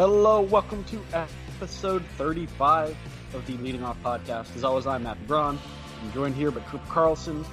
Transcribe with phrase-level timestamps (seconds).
[0.00, 2.96] Hello, welcome to episode 35
[3.34, 4.56] of the Leading Off Podcast.
[4.56, 5.58] As always, I'm Matt Braun.
[6.02, 7.44] I'm joined here by Cooper Carlson.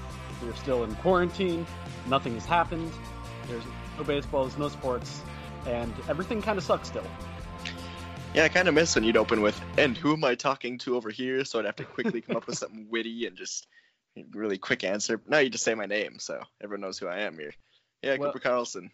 [0.42, 1.66] We're still in quarantine.
[2.08, 2.90] Nothing has happened.
[3.50, 3.66] There's
[3.98, 5.20] no baseball, there's no sports,
[5.66, 7.04] and everything kind of sucks still.
[8.34, 10.96] Yeah, I kind of miss when you'd open with, and who am I talking to
[10.96, 11.44] over here?
[11.44, 13.68] So I'd have to quickly come up with something witty and just
[14.32, 15.20] really quick answer.
[15.28, 17.54] Now you just say my name, so everyone knows who I am here.
[18.02, 18.92] Yeah, Well- Cooper Carlson.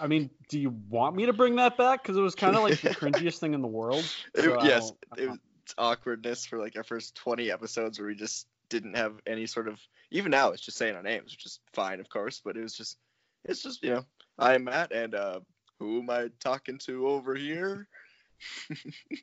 [0.00, 2.02] I mean, do you want me to bring that back?
[2.02, 4.04] Because it was kind of like the cringiest thing in the world.
[4.36, 5.38] So I yes, it was
[5.78, 9.80] awkwardness for like our first 20 episodes where we just didn't have any sort of.
[10.10, 12.74] Even now, it's just saying our names, which is fine, of course, but it was
[12.74, 12.98] just,
[13.44, 14.04] it's just you know,
[14.38, 15.40] I'm Matt, and uh,
[15.78, 17.88] who am I talking to over here?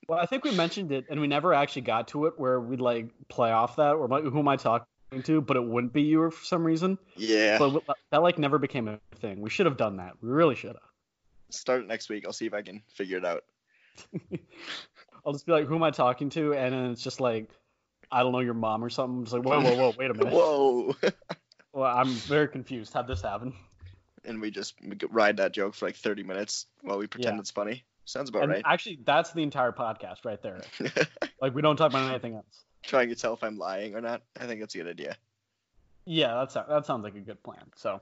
[0.08, 2.82] Well, I think we mentioned it, and we never actually got to it where we'd
[2.82, 4.86] like play off that, or like, who am I talking
[5.24, 5.42] to?
[5.42, 6.98] But it wouldn't be you for some reason.
[7.16, 9.42] Yeah, But that like never became a thing.
[9.42, 10.14] We should have done that.
[10.22, 10.90] We really should have.
[11.50, 12.26] start next week.
[12.26, 13.44] I'll see if I can figure it out.
[15.26, 16.54] I'll just be like, who am I talking to?
[16.54, 17.50] And then it's just like,
[18.12, 19.24] I don't know, your mom or something.
[19.24, 20.34] It's like, whoa, whoa, whoa, wait a minute.
[20.34, 20.96] Whoa.
[21.74, 22.94] Well, I'm very confused.
[22.94, 23.54] How'd this happen?
[24.26, 24.76] and we just
[25.10, 27.40] ride that joke for like 30 minutes while we pretend Yeah.
[27.40, 27.86] it's funny.
[28.04, 28.62] Sounds about and right.
[28.66, 30.60] actually, that's the entire podcast right there.
[31.42, 32.66] Like, we don't talk about anything else.
[32.84, 34.22] Trying to tell if I'm lying or not.
[34.38, 35.16] I think that's a good idea.
[36.06, 37.64] Yeah, that's that sounds like a good plan.
[37.78, 38.02] So,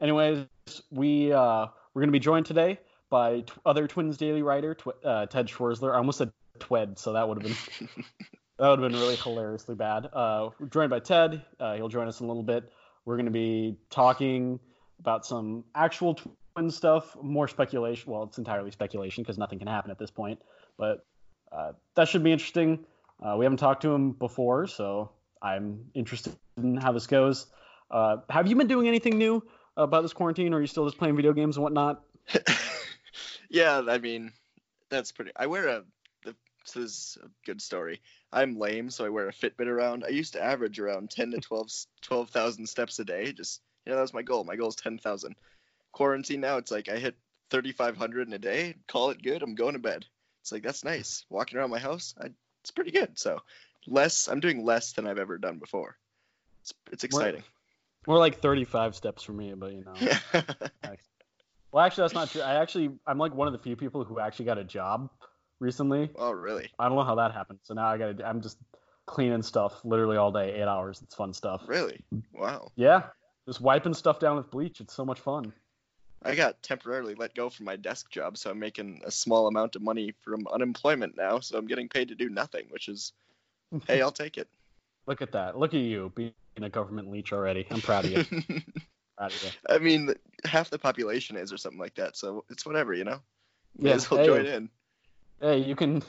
[0.00, 0.46] anyways,
[0.90, 2.78] we uh, we're gonna be joined today
[3.10, 5.94] by t- other Twins Daily writer tw- uh, Ted Schwerzler.
[5.94, 7.88] I almost said Twed, so that would have been
[8.58, 10.08] that would have been really hilariously bad.
[10.12, 11.44] Uh, we're joined by Ted.
[11.60, 12.70] Uh, he'll join us in a little bit.
[13.04, 14.58] We're going to be talking
[14.98, 18.10] about some actual twin stuff, more speculation.
[18.10, 20.40] Well, it's entirely speculation because nothing can happen at this point.
[20.76, 21.06] But
[21.52, 22.84] uh, that should be interesting.
[23.22, 27.46] Uh, we haven't talked to him before, so I'm interested in how this goes.
[27.90, 29.42] Uh, have you been doing anything new
[29.76, 32.02] about this quarantine, or are you still just playing video games and whatnot?
[33.50, 34.32] yeah, I mean,
[34.90, 35.32] that's pretty.
[35.36, 35.84] I wear a.
[36.24, 38.00] This is a good story.
[38.32, 40.04] I'm lame, so I wear a Fitbit around.
[40.04, 41.70] I used to average around 10 to 12
[42.02, 43.32] 12,000 steps a day.
[43.32, 44.42] Just you know, that was my goal.
[44.42, 45.36] My goal is 10,000.
[45.92, 47.14] Quarantine now, it's like I hit
[47.50, 48.74] 3,500 in a day.
[48.88, 49.42] Call it good.
[49.42, 50.04] I'm going to bed.
[50.42, 51.24] It's like that's nice.
[51.30, 52.30] Walking around my house, I,
[52.62, 53.18] it's pretty good.
[53.18, 53.40] So
[53.86, 54.28] less.
[54.28, 55.96] I'm doing less than I've ever done before.
[56.62, 57.44] It's it's exciting.
[58.06, 60.42] More like 35 steps for me, but you know.
[61.72, 62.40] Well, actually, that's not true.
[62.40, 65.10] I actually, I'm like one of the few people who actually got a job
[65.60, 66.10] recently.
[66.16, 66.70] oh really?
[66.78, 67.58] I don't know how that happened.
[67.64, 68.56] So now I got to, I'm just
[69.04, 71.02] cleaning stuff literally all day, eight hours.
[71.02, 71.60] It's fun stuff.
[71.66, 72.00] Really?
[72.32, 72.72] Wow.
[72.76, 73.02] Yeah.
[73.46, 74.80] Just wiping stuff down with bleach.
[74.80, 75.52] It's so much fun.
[76.22, 79.76] I got temporarily let go from my desk job, so I'm making a small amount
[79.76, 81.40] of money from unemployment now.
[81.40, 83.12] So I'm getting paid to do nothing, which is,
[83.86, 84.48] hey, I'll take it.
[85.06, 85.58] Look at that.
[85.58, 87.66] Look at you being a government leech already.
[87.70, 88.24] I'm proud of you.
[89.16, 89.50] proud of you.
[89.68, 93.20] I mean, half the population is or something like that, so it's whatever, you know.
[93.78, 93.96] May Yeah.
[93.96, 94.70] as well Hey, join in.
[95.40, 96.02] hey, you can,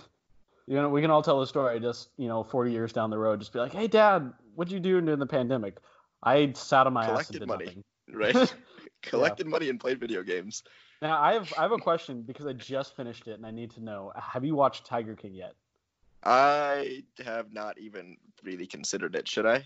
[0.67, 3.17] you know, we can all tell the story just, you know, 40 years down the
[3.17, 3.39] road.
[3.39, 5.77] Just be like, hey, dad, what'd you do during the pandemic?
[6.23, 7.65] I sat on my ass and Collected did money.
[7.65, 7.83] nothing.
[8.11, 8.53] Right?
[9.03, 10.63] Collected money and played video games.
[11.01, 13.69] Now I have I have a question because I just finished it and I need
[13.71, 14.11] to know.
[14.15, 15.53] Have you watched Tiger King yet?
[16.29, 19.29] I have not even really considered it.
[19.29, 19.65] Should I?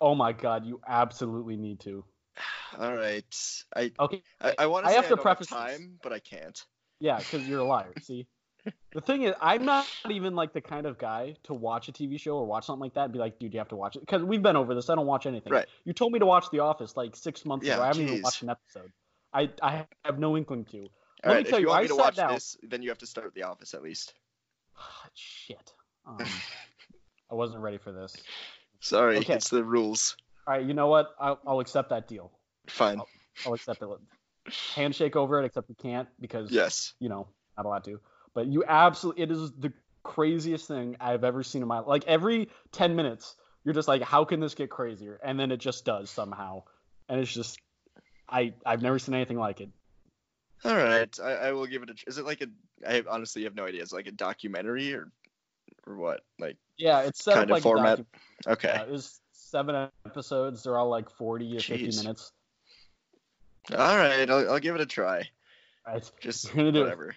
[0.00, 2.04] Oh my god, you absolutely need to.
[2.78, 3.24] All right.
[3.74, 4.22] I Okay.
[4.40, 5.78] I, I want to I have to preface have this.
[5.78, 6.60] time, but I can't.
[6.98, 7.92] Yeah, because you're a liar.
[8.02, 8.26] See,
[8.92, 12.18] the thing is, I'm not even like the kind of guy to watch a TV
[12.18, 14.00] show or watch something like that and be like, dude, you have to watch it.
[14.00, 14.90] Because we've been over this.
[14.90, 15.52] I don't watch anything.
[15.52, 15.68] Right.
[15.84, 17.82] You told me to watch The Office like six months Yeah, ago.
[17.84, 18.90] I haven't even watched an episode.
[19.32, 20.78] I I have no inkling to.
[20.78, 20.88] All
[21.24, 21.46] Let me right.
[21.48, 22.98] tell if you, you want I me to sat watch down- this, then you have
[22.98, 24.14] to start The Office at least.
[25.14, 25.72] Shit.
[26.06, 26.18] Um,
[27.30, 28.14] I wasn't ready for this.
[28.80, 29.34] Sorry, Okay.
[29.34, 30.16] it's the rules.
[30.46, 31.14] All right, you know what?
[31.18, 32.30] I'll, I'll accept that deal.
[32.68, 33.00] Fine.
[33.44, 33.88] I'll accept it.
[34.74, 36.94] Handshake over it, except we can't because Yes.
[37.00, 37.26] you know
[37.56, 38.00] not allowed to.
[38.34, 39.72] But you absolutely, it is the
[40.04, 41.88] craziest thing I've ever seen in my life.
[41.88, 43.34] like every ten minutes.
[43.64, 45.18] You're just like, how can this get crazier?
[45.24, 46.62] And then it just does somehow,
[47.08, 47.58] and it's just
[48.28, 49.70] I I've never seen anything like it.
[50.64, 51.94] All right, I, I will give it a.
[52.06, 52.46] Is it like a?
[52.88, 53.82] I honestly have no idea.
[53.82, 55.10] Is it like a documentary or,
[55.86, 56.20] or what?
[56.38, 57.98] Like Yeah, it's set Kind of like format?
[57.98, 60.62] Docu- okay, yeah, it was seven episodes.
[60.62, 62.32] They're all like forty or fifty minutes.
[63.72, 65.28] all right, I'll, I'll give it a try.
[65.86, 66.10] Right.
[66.20, 67.14] Just whatever.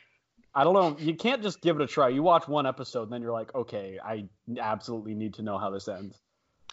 [0.54, 0.98] I don't know.
[1.00, 2.10] You can't just give it a try.
[2.10, 4.26] You watch one episode and then you're like, okay, I
[4.60, 6.20] absolutely need to know how this ends.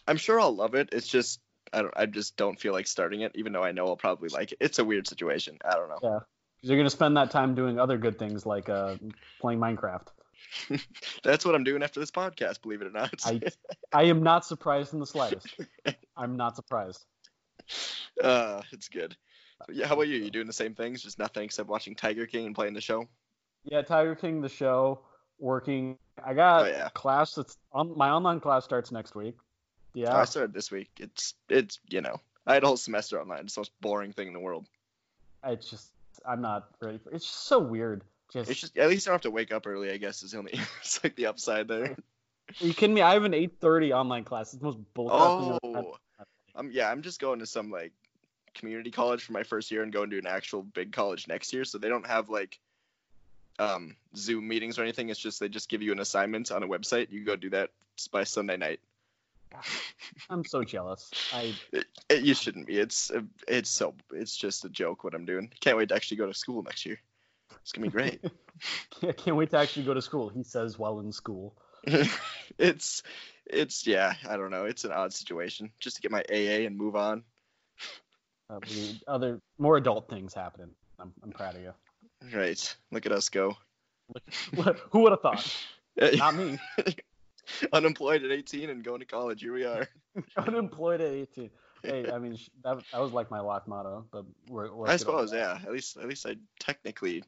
[0.09, 0.89] I'm sure I'll love it.
[0.93, 1.41] It's just
[1.73, 1.95] I don't.
[1.97, 4.59] I just don't feel like starting it, even though I know I'll probably like it.
[4.61, 5.59] It's a weird situation.
[5.65, 5.99] I don't know.
[6.03, 6.19] Yeah.
[6.57, 8.97] Because you're gonna spend that time doing other good things like uh,
[9.41, 10.07] playing Minecraft.
[11.25, 12.63] That's what I'm doing after this podcast.
[12.63, 13.15] Believe it or not.
[13.25, 13.41] I
[13.93, 15.47] I am not surprised in the slightest.
[16.17, 17.05] I'm not surprised.
[18.23, 19.17] uh, it's good.
[19.67, 20.17] So, yeah, how about you?
[20.19, 21.03] You doing the same things?
[21.03, 23.09] Just nothing except watching Tiger King and playing the show.
[23.65, 25.01] Yeah, Tiger King, the show,
[25.39, 25.99] working.
[26.25, 26.89] I got Oh, yeah.
[26.91, 29.37] class that's on my online class starts next week.
[29.95, 30.91] Yeah, I started this week.
[31.01, 32.17] It's it's you know
[32.47, 33.41] I had a whole semester online.
[33.41, 34.67] It's the most boring thing in the world.
[35.45, 35.93] it's just
[36.29, 37.11] I'm not ready for.
[37.13, 38.03] It's just so weird.
[38.33, 39.91] Just, It's just at least I don't have to wake up early.
[39.91, 41.97] I guess is the only it's like the upside there.
[42.61, 43.03] are you kidding me?
[43.03, 44.53] I have an 8:30 online class.
[44.53, 45.97] It's the most bullshit Oh,
[46.55, 46.91] um, yeah.
[46.91, 47.93] I'm just going to some like
[48.55, 51.65] community college for my first year and going to an actual big college next year.
[51.65, 52.59] So they don't have like
[53.59, 55.11] um Zoom meetings or anything.
[55.11, 57.11] It's just they just give you an assignment on a website.
[57.11, 57.71] You go do that
[58.11, 58.81] by Sunday night.
[60.31, 61.11] I'm so jealous.
[61.33, 62.79] I It, it, you shouldn't be.
[62.79, 63.11] It's
[63.47, 65.51] it's so it's just a joke what I'm doing.
[65.61, 67.01] Can't wait to actually go to school next year.
[67.67, 68.21] It's gonna be great.
[69.03, 70.29] I can't wait to actually go to school.
[70.29, 71.57] He says while in school.
[72.59, 73.03] it's
[73.45, 74.15] it's yeah.
[74.29, 74.67] I don't know.
[74.67, 75.73] It's an odd situation.
[75.81, 77.25] Just to get my AA and move on.
[78.49, 78.61] Uh,
[79.09, 80.71] other more adult things happening.
[81.01, 81.73] I'm, I'm proud of you.
[82.33, 82.77] Right.
[82.93, 83.57] Look at us go.
[84.91, 85.57] Who would have thought?
[86.01, 86.61] Not me.
[87.73, 89.41] Unemployed at 18 and going to college.
[89.41, 89.89] Here we are.
[90.37, 91.51] Unemployed at 18.
[91.83, 95.33] Hey, I mean that, that was like my life motto, but we're, we're I suppose,
[95.33, 95.59] yeah.
[95.65, 97.25] At least at least I technically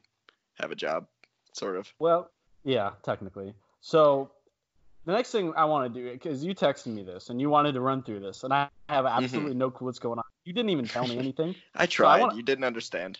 [0.59, 1.07] have a job,
[1.53, 1.91] sort of.
[1.99, 2.29] Well,
[2.63, 3.53] yeah, technically.
[3.81, 4.31] So
[5.05, 7.73] the next thing I want to do, because you texted me this and you wanted
[7.73, 9.23] to run through this, and I have Mm-hmm.
[9.23, 10.25] absolutely no clue what's going on.
[10.45, 11.55] You didn't even tell me anything.
[11.75, 12.19] I tried.
[12.21, 13.19] wanna- You didn't understand.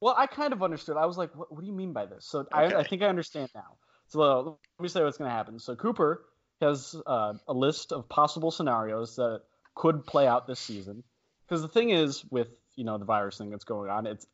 [0.00, 0.96] Well, I kind of understood.
[0.96, 2.24] I was like, what, what do you mean by this?
[2.24, 3.76] So I, I think I understand now.
[4.06, 5.58] So uh, let me say what's going to happen.
[5.58, 6.24] So Cooper
[6.60, 9.42] has uh, a list of possible scenarios that
[9.74, 11.02] could play out this season.
[11.48, 14.26] Because the thing is, with you know the virus thing that's going on, it's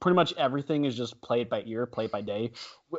[0.00, 2.52] pretty much everything is just played by ear, played by day.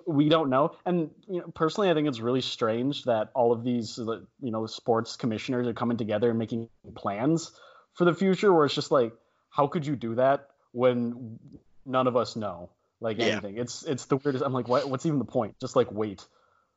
[0.06, 0.76] We don't know.
[0.86, 4.52] And you know, personally, I think it's really strange that all of these uh, you
[4.52, 7.52] know sports commissioners are coming together and making plans
[7.94, 8.54] for the future.
[8.54, 9.14] Where it's just like,
[9.50, 11.40] how could you do that when
[11.86, 12.70] none of us know
[13.00, 13.26] like Yeah.
[13.34, 13.58] anything?
[13.58, 14.44] It's it's the weirdest.
[14.46, 15.56] I'm like, what, what's even the point?
[15.60, 16.26] Just like wait,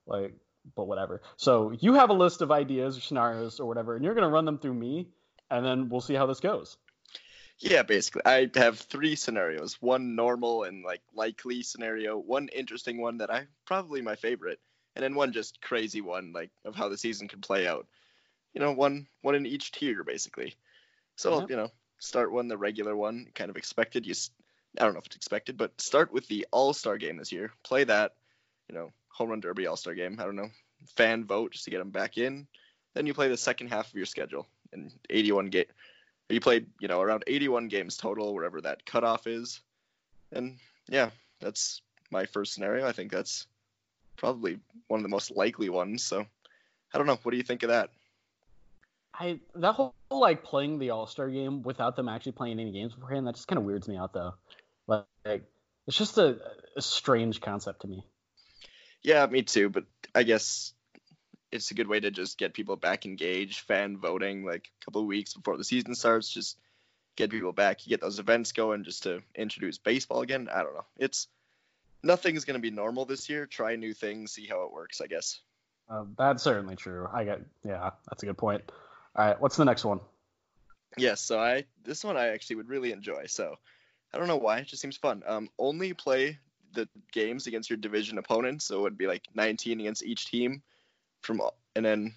[0.07, 0.35] like.
[0.77, 1.23] But whatever.
[1.39, 4.45] So you have a list of ideas or scenarios or whatever, and you're gonna run
[4.45, 5.09] them through me,
[5.51, 6.77] and then we'll see how this goes.
[7.61, 8.23] Yeah, basically.
[8.25, 9.77] I have three scenarios.
[9.81, 14.61] One normal and like likely scenario, one interesting one that I probably my favorite,
[14.97, 17.87] and then one just crazy one like of how the season could play out.
[18.55, 20.57] You know, one one in each tier basically.
[21.17, 21.47] So, Yeah.
[21.51, 24.07] you know, start one the regular one, kind of expected.
[24.07, 24.15] You
[24.79, 27.53] I don't know if it's expected, but start with the All-Star game this year.
[27.63, 28.15] Play that,
[28.69, 30.19] you know, home run derby All-Star game.
[30.19, 30.51] I don't know.
[30.97, 32.47] Fan vote just to get them back in.
[32.95, 35.67] Then you play the second half of your schedule in 81 game
[36.31, 39.61] you played, you know, around 81 games total, wherever that cutoff is.
[40.33, 40.59] And
[40.89, 41.11] yeah,
[41.41, 42.87] that's my first scenario.
[42.87, 43.47] I think that's
[44.17, 44.59] probably
[44.89, 46.03] one of the most likely ones.
[46.03, 46.25] So
[46.93, 47.19] I don't know.
[47.23, 47.91] What do you think of that?
[49.15, 52.95] I that whole like playing the All Star game without them actually playing any games
[52.95, 54.35] beforehand, that just kind of weirds me out though.
[54.87, 55.45] Like,
[55.87, 56.39] it's just a,
[56.77, 58.05] a strange concept to me.
[59.03, 59.69] Yeah, me too.
[59.69, 59.85] But
[60.15, 60.73] I guess
[61.53, 65.01] it's a good way to just get people back engaged, fan voting, like a couple
[65.01, 66.29] of weeks before the season starts.
[66.29, 66.59] Just
[67.17, 67.85] get people back.
[67.85, 70.49] You get those events going just to introduce baseball again.
[70.53, 70.87] I don't know.
[70.97, 71.29] It's
[72.03, 73.47] nothing's gonna be normal this year.
[73.47, 75.01] Try new things, see how it works.
[75.01, 75.41] I guess.
[75.89, 77.09] Uh, that's certainly true.
[77.13, 78.63] I got yeah, that's a good point.
[79.17, 80.01] All right, what's the next one?
[80.97, 83.27] Yes, so I this one I actually would really enjoy.
[83.27, 83.57] So
[84.13, 85.23] I don't know why, it just seems fun.
[85.27, 86.39] Um, only play
[86.73, 90.63] the games against your division opponents, so it would be like 19 against each team,
[91.23, 91.41] from
[91.75, 92.15] and then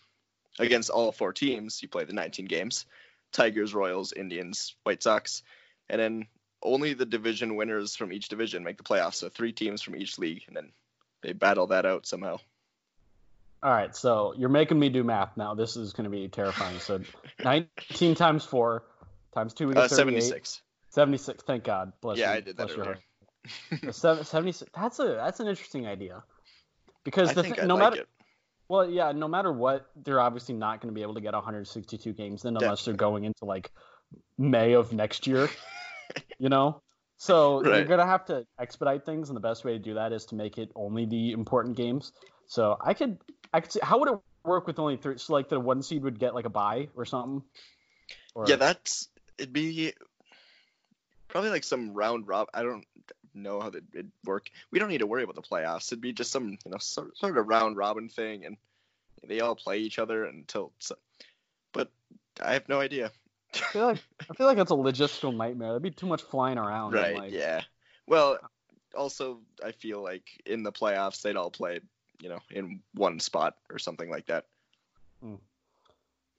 [0.60, 2.86] against all four teams you play the 19 games:
[3.32, 5.44] Tigers, Royals, Indians, White Sox,
[5.90, 6.28] and then
[6.62, 9.16] only the division winners from each division make the playoffs.
[9.16, 10.72] So three teams from each league, and then
[11.22, 12.38] they battle that out somehow.
[13.62, 15.54] All right, so you're making me do math now.
[15.56, 16.80] This is going to be terrifying.
[16.80, 17.00] So
[17.44, 18.84] 19 times four
[19.34, 20.62] times two, Uh, get 76.
[20.90, 21.44] 76.
[21.44, 21.94] Thank God.
[22.02, 22.38] Bless Yeah, you.
[22.38, 23.00] I did that earlier.
[23.92, 24.70] Seven- 76.
[24.74, 26.24] That's a that's an interesting idea.
[27.04, 28.10] Because I the I no like matter it.
[28.74, 32.12] Well, yeah, no matter what, they're obviously not going to be able to get 162
[32.14, 33.70] games then unless they're going into like
[34.36, 35.48] May of next year.
[36.40, 36.82] you know.
[37.18, 40.26] So you're gonna have to expedite things, and the best way to do that is
[40.26, 42.12] to make it only the important games.
[42.48, 43.20] So I could,
[43.54, 45.20] I could see how would it work with only three?
[45.20, 47.44] So like the one seed would get like a bye or something.
[48.34, 49.94] Or, Yeah, that's it'd be
[51.28, 52.48] probably like some round rob.
[52.56, 52.86] I don't
[53.34, 54.50] know how that it'd work.
[54.72, 55.88] We don't need to worry about the playoffs.
[55.92, 58.58] It'd be just some you know sort, sort of round robin thing, and
[59.28, 60.72] they all play each other until.
[60.80, 60.96] So,
[61.72, 61.92] but
[62.42, 63.12] I have no idea.
[63.56, 65.70] I feel like I feel like that's a logistical nightmare.
[65.70, 66.94] That'd be too much flying around.
[66.94, 67.16] Right?
[67.16, 67.62] like- yeah.
[68.08, 68.38] Well,
[68.96, 71.80] also I feel like in the playoffs they'd all play
[72.22, 74.46] you know in one spot or something like that.
[75.22, 75.36] Hmm.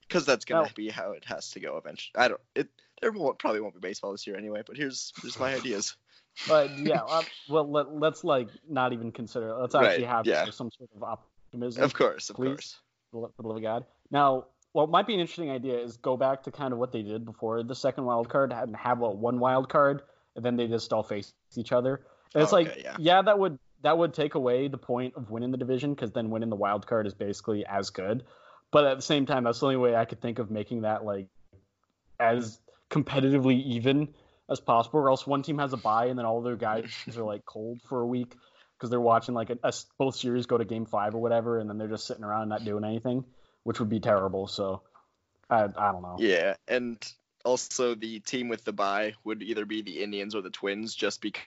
[0.07, 2.13] Because that's gonna be how it has to go eventually.
[2.15, 2.41] I don't.
[2.53, 2.69] It
[3.01, 4.61] there won't, probably won't be baseball this year anyway.
[4.65, 5.95] But here's here's my ideas.
[6.47, 7.01] But yeah,
[7.49, 9.49] well let, let's like not even consider.
[9.49, 9.55] it.
[9.55, 10.45] Let's Right, actually have yeah.
[10.51, 11.83] some sort of optimism.
[11.83, 12.47] Of course, of Please.
[12.47, 12.79] course.
[13.11, 13.85] for the love of God.
[14.11, 17.01] Now, what might be an interesting idea is go back to kind of what they
[17.01, 20.01] did before the second wild card and have a one wild card,
[20.35, 22.01] and then they just all face each other.
[22.33, 23.21] And it's Okay, like, yeah.
[23.21, 26.49] that would that would take away the point of winning the division because then winning
[26.49, 28.23] the wild card is basically as good.
[28.71, 31.05] But at the same time, that's the only way I could think of making that
[31.05, 31.27] like
[32.19, 34.13] as competitively even
[34.49, 34.99] as possible.
[34.99, 37.81] Or else one team has a bye and then all their guys are like cold
[37.87, 38.35] for a week
[38.77, 41.69] because they're watching like a, a both series go to game five or whatever, and
[41.69, 43.23] then they're just sitting around not doing anything,
[43.63, 44.47] which would be terrible.
[44.47, 44.81] So
[45.49, 46.17] I I don't know.
[46.19, 46.97] Yeah, and
[47.43, 51.21] also the team with the bye would either be the Indians or the Twins, just
[51.21, 51.43] because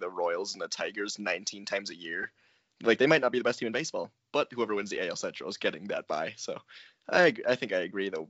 [0.00, 2.32] the Royals and the Tigers 19 times a year.
[2.82, 5.16] Like they might not be the best team in baseball, but whoever wins the AL
[5.16, 6.34] Central is getting that bye.
[6.36, 6.58] So
[7.08, 8.28] I I think I agree though.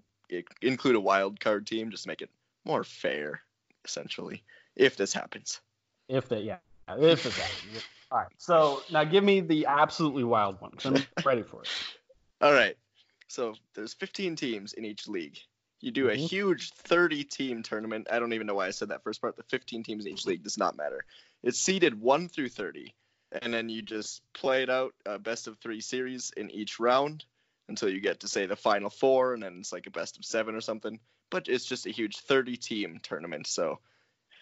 [0.60, 2.30] Include a wild card team, just to make it
[2.64, 3.42] more fair,
[3.86, 4.42] essentially,
[4.74, 5.60] if this happens.
[6.08, 7.82] If they yeah if it's happening.
[8.10, 8.28] All right.
[8.38, 11.68] So now give me the absolutely wild one I'm ready for it.
[12.40, 12.76] All right.
[13.28, 15.38] So there's 15 teams in each league.
[15.80, 16.28] You do a Mhm.
[16.28, 18.06] huge 30 team tournament.
[18.10, 19.36] I don't even know why I said that first part.
[19.36, 21.04] The 15 teams in each league does not matter.
[21.42, 22.94] It's seeded 1 through 30.
[23.42, 27.24] And then you just play it out, a best of three series in each round
[27.68, 29.34] until you get to, say, the final four.
[29.34, 30.98] And then it's like a best of seven or something.
[31.30, 33.46] But it's just a huge 30 team tournament.
[33.46, 33.78] So,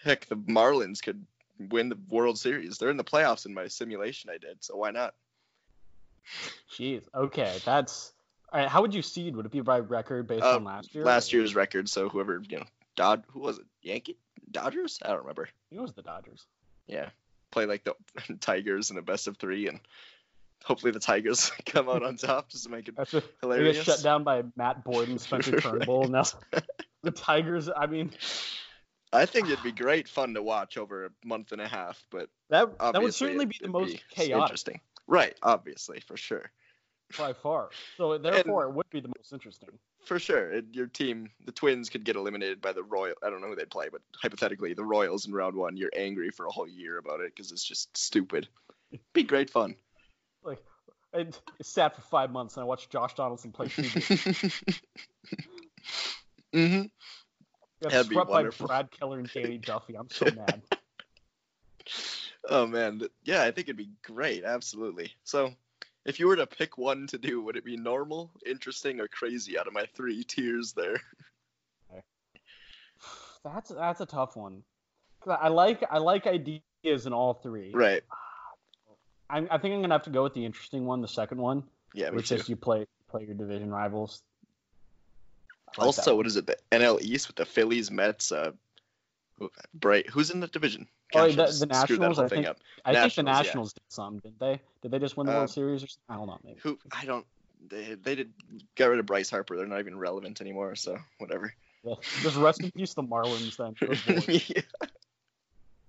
[0.02, 1.24] heck, the Marlins could
[1.70, 2.76] win the World Series.
[2.78, 4.62] They're in the playoffs in my simulation I did.
[4.62, 5.14] So, why not?
[6.70, 7.02] Jeez.
[7.14, 7.58] Okay.
[7.64, 8.12] That's
[8.52, 8.68] all right.
[8.68, 9.36] How would you seed?
[9.36, 11.04] Would it be by record based Uh, on last year?
[11.04, 11.88] last year's record.
[11.88, 12.64] So whoever you know,
[12.96, 13.66] Dod, who was it?
[13.82, 14.16] Yankee,
[14.50, 14.98] Dodgers?
[15.02, 15.48] I don't remember.
[15.70, 16.46] It was the Dodgers.
[16.86, 17.10] Yeah,
[17.50, 17.94] play like the
[18.40, 19.80] Tigers in a best of three, and
[20.64, 23.84] hopefully the Tigers come out on top just to make it After they hilarious.
[23.84, 26.24] shut down by Matt Boyd, and Spencer Turnbull, and now
[27.02, 27.68] the Tigers.
[27.74, 28.10] I mean,
[29.12, 32.28] I think it'd be great fun to watch over a month and a half, but
[32.50, 35.34] that that would certainly it- be the most s- chaotic Interesting, right?
[35.42, 36.50] Obviously, for sure,
[37.18, 37.68] by far.
[37.96, 39.68] So therefore, it would be the most interesting.
[40.04, 40.50] for sure.
[40.50, 43.14] It, your team, the Twins, could get eliminated by the Royal.
[43.22, 45.76] I don't know who they'd play, but hypothetically, the Royals in round one.
[45.76, 48.48] You're angry for a whole year about it because it's just stupid.
[49.12, 49.74] Be great fun.
[50.44, 50.62] Like,
[51.14, 51.26] I,
[51.62, 54.60] sat for five months and I watched Josh Donaldson play two games.
[56.52, 56.82] hmm
[57.82, 58.44] Got That'd be swept by.
[58.44, 59.96] Brad Keller and Danny Duffy.
[59.96, 60.62] I'm so mad.
[62.46, 64.44] Oh man, yeah, I think it'd be great.
[64.44, 65.12] Absolutely.
[65.22, 65.54] So,
[66.04, 69.58] if you were to pick one to do, would it be normal, interesting, or crazy
[69.58, 71.00] out of my three tiers there?
[73.44, 74.62] That's that's a tough one.
[75.26, 76.62] I like I like ideas
[77.06, 77.72] in all three.
[77.72, 78.02] Right.
[79.30, 81.64] I, I think I'm gonna have to go with the interesting one, the second one,
[81.94, 82.10] Yeah.
[82.10, 82.36] Which too.
[82.36, 84.22] is you play play your division rivals.
[85.78, 86.16] Like Also, that.
[86.16, 86.46] what is it?
[86.46, 88.52] The NL East with the Phillies, Mets, uh,
[89.38, 90.08] who- Bright.
[90.10, 90.86] Who's in the division?
[91.14, 92.46] Oh, the- the Nationals, I think-.
[92.84, 93.80] I think the Nationals, yeah.
[93.82, 94.60] Did some, didn't they?
[94.82, 96.04] Did they just win the Uh, World Series or something?
[96.08, 96.60] I don't know, maybe.
[96.62, 96.78] Who?
[96.92, 97.26] I don't.
[97.68, 98.32] They, they did
[98.74, 99.56] get rid of Bryce Harper.
[99.56, 100.74] They're not even relevant anymore.
[100.76, 101.54] So whatever.
[101.82, 103.56] Well, just rest in peace, the Marlins.
[103.56, 103.74] Then.
[104.54, 104.62] Yeah.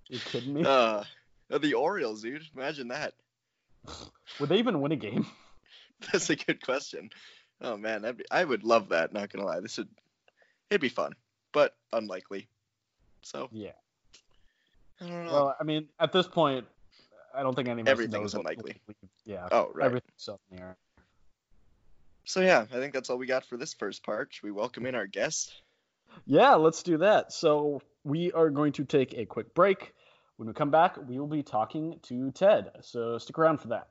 [0.08, 0.64] you kidding me?
[0.64, 1.04] uh,
[1.48, 2.42] the Orioles, dude.
[2.54, 3.14] Imagine that.
[4.40, 5.26] Would they even win a game?
[6.12, 7.10] That's a good question.
[7.60, 9.12] Oh man, that'd be, I would love that.
[9.12, 9.88] Not gonna lie, this would
[10.70, 11.14] it'd be fun,
[11.52, 12.48] but unlikely.
[13.22, 13.70] So Yeah.
[15.00, 15.32] I don't know.
[15.32, 16.66] Well, I mean, at this point,
[17.34, 18.76] I don't think any of us Everything's knows unlikely.
[19.24, 19.48] Yeah.
[19.52, 19.86] oh right.
[19.86, 20.76] Everything's up in the air.
[22.24, 24.32] So yeah, I think that's all we got for this first part.
[24.32, 25.52] Should we welcome in our guest?
[26.26, 27.32] Yeah, let's do that.
[27.32, 29.92] So we are going to take a quick break.
[30.36, 32.70] When we come back, we will be talking to Ted.
[32.82, 33.88] So stick around for that.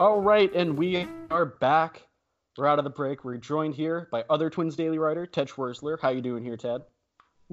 [0.00, 2.06] All right, and we are back.
[2.56, 3.22] We're out of the break.
[3.22, 5.98] We're joined here by other Twins Daily writer Ted Schwerzler.
[6.00, 6.80] How you doing here, Ted?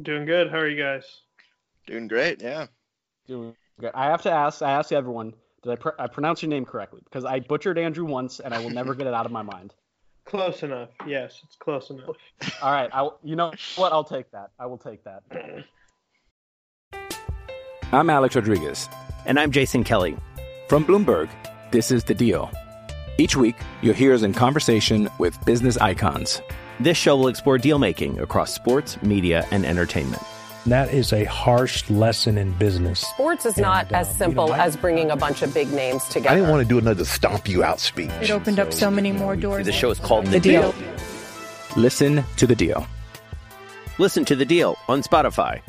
[0.01, 0.50] Doing good.
[0.50, 1.24] How are you guys?
[1.88, 2.67] Doing great, yeah.
[3.27, 3.91] Doing good.
[3.93, 4.61] I have to ask.
[4.61, 5.33] I asked everyone.
[5.63, 7.01] Did I, pr- I pronounce your name correctly?
[7.03, 9.73] Because I butchered Andrew once, and I will never get it out of my mind.
[10.25, 10.89] Close enough.
[11.07, 12.15] Yes, it's close enough.
[12.61, 12.89] All right.
[12.93, 13.91] I, will- you know what?
[13.91, 14.51] I'll take that.
[14.59, 15.23] I will take that.
[17.91, 18.88] I'm Alex Rodriguez.
[19.25, 20.15] And I'm Jason Kelly.
[20.69, 21.29] From Bloomberg,
[21.71, 22.50] this is The Deal.
[23.17, 26.41] Each week, you'll hear us in conversation with business icons.
[26.79, 30.23] This show will explore deal making across sports, media, and entertainment.
[30.68, 33.00] That is a harsh lesson in business.
[33.00, 35.72] Sports is not And, as simple you know, I- as bringing a bunch of big
[35.74, 36.30] names together.
[36.30, 38.12] I didn't want to do another stomp you out speech.
[38.22, 39.65] It opened up so many more doors.
[39.65, 40.74] The show is called The Deal.
[41.75, 42.86] Listen to The Deal.
[43.98, 45.62] Listen to The Deal on Spotify.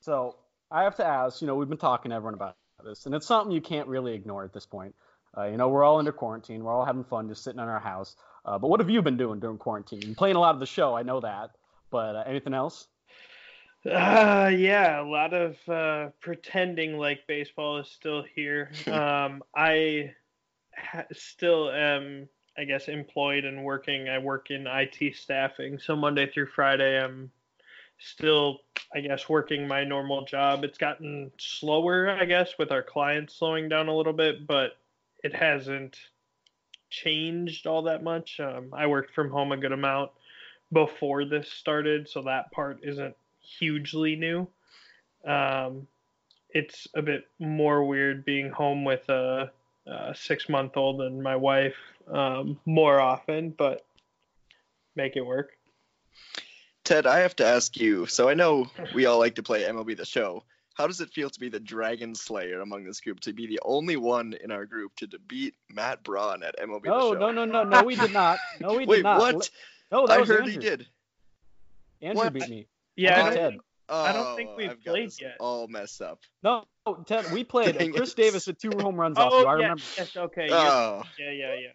[0.00, 0.36] So
[0.70, 1.40] I have to ask.
[1.40, 4.14] You know, we've been talking to everyone about this, and it's something you can't really
[4.14, 4.94] ignore at this point.
[5.36, 6.64] Uh, you know, we're all under quarantine.
[6.64, 8.16] We're all having fun, just sitting in our house.
[8.44, 10.00] Uh, but what have you been doing during quarantine?
[10.02, 10.96] You're playing a lot of the show.
[10.96, 11.50] I know that.
[11.90, 12.88] But uh, anything else?
[13.86, 18.70] Uh, yeah, a lot of uh, pretending like baseball is still here.
[18.88, 20.14] Um, I
[20.76, 24.08] ha- still am, I guess, employed and working.
[24.08, 27.30] I work in IT staffing, so Monday through Friday, I'm
[27.98, 28.60] still,
[28.94, 30.64] I guess, working my normal job.
[30.64, 34.72] It's gotten slower, I guess, with our clients slowing down a little bit, but
[35.22, 35.96] it hasn't
[36.90, 38.40] changed all that much.
[38.40, 40.10] Um, I worked from home a good amount
[40.72, 44.46] before this started, so that part isn't hugely new.
[45.26, 45.86] Um,
[46.50, 49.50] it's a bit more weird being home with a,
[49.86, 51.76] a six month old and my wife
[52.12, 53.84] um, more often, but
[54.96, 55.50] make it work.
[56.84, 58.06] Ted, I have to ask you.
[58.06, 60.44] So I know we all like to play MLB The Show.
[60.74, 63.20] How does it feel to be the Dragon Slayer among this group?
[63.20, 67.14] To be the only one in our group to beat Matt Braun at MLB No,
[67.14, 67.18] The Show?
[67.18, 67.82] no, no, no, no.
[67.82, 68.38] We did not.
[68.60, 69.18] No, we did Wait, not.
[69.20, 69.50] what?
[69.90, 70.52] No, that I was heard Andrew.
[70.52, 70.86] he did.
[72.02, 72.32] Andrew What?
[72.32, 72.66] beat me.
[72.96, 73.50] Yeah, I I don't, Ted.
[73.52, 75.36] think, I don't think Oh, we've I've got played this yet.
[75.40, 76.20] All messed up.
[76.42, 76.64] No,
[77.06, 77.76] Ted, we played.
[77.94, 78.14] Chris.
[78.14, 79.38] Davis had two home runs oh, off you.
[79.38, 79.82] oh, I yeah, remember.
[79.96, 80.48] yes, okay.
[80.50, 81.68] Oh, yeah, yeah, yeah.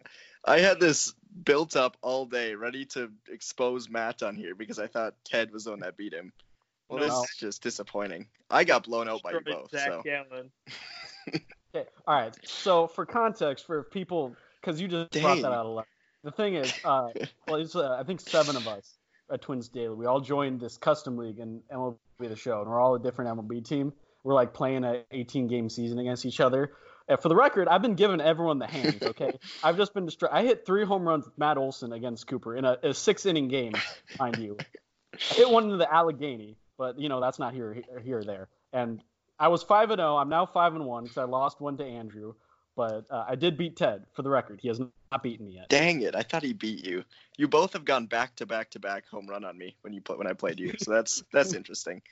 [0.44, 4.86] I had this built up all day, ready to expose Matt on here because I
[4.86, 6.32] thought Ted was the one that beat him.
[6.88, 8.26] Well, this is just disappointing.
[8.50, 9.70] I got blown out by you both.
[9.70, 10.50] Zach So Gallen.
[11.76, 11.88] Okay.
[12.06, 12.36] All right.
[12.44, 15.88] So for context, for people, because you just brought that out of left.
[16.24, 17.08] The thing is, uh,
[17.46, 18.96] well, it's uh, I think seven of us
[19.30, 19.94] at Twins Daily.
[19.94, 23.38] We all joined this custom league in MLB The Show, and we're all a different
[23.38, 23.92] MLB team.
[24.22, 26.72] We're like playing a 18 game season against each other.
[27.08, 29.02] And for the record, I've been giving everyone the hands.
[29.02, 29.32] Okay,
[29.62, 30.34] I've just been distracted.
[30.34, 33.48] I hit three home runs with Matt Olson against Cooper in a, a six inning
[33.48, 33.74] game,
[34.18, 34.56] mind you.
[35.12, 38.48] I hit one into the Allegheny, but you know that's not here here or there.
[38.72, 39.02] And
[39.38, 40.16] I was five and zero.
[40.16, 42.32] I'm now five and one because I lost one to Andrew,
[42.76, 44.60] but uh, I did beat Ted for the record.
[44.62, 44.80] He has
[45.22, 45.68] beaten me yet.
[45.68, 47.04] dang it, I thought he beat you.
[47.36, 50.00] You both have gone back to back to back home run on me when you
[50.00, 50.74] play when I played you.
[50.78, 52.02] So that's that's interesting.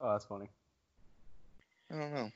[0.00, 0.48] Oh, that's funny.
[1.90, 2.30] I don't know.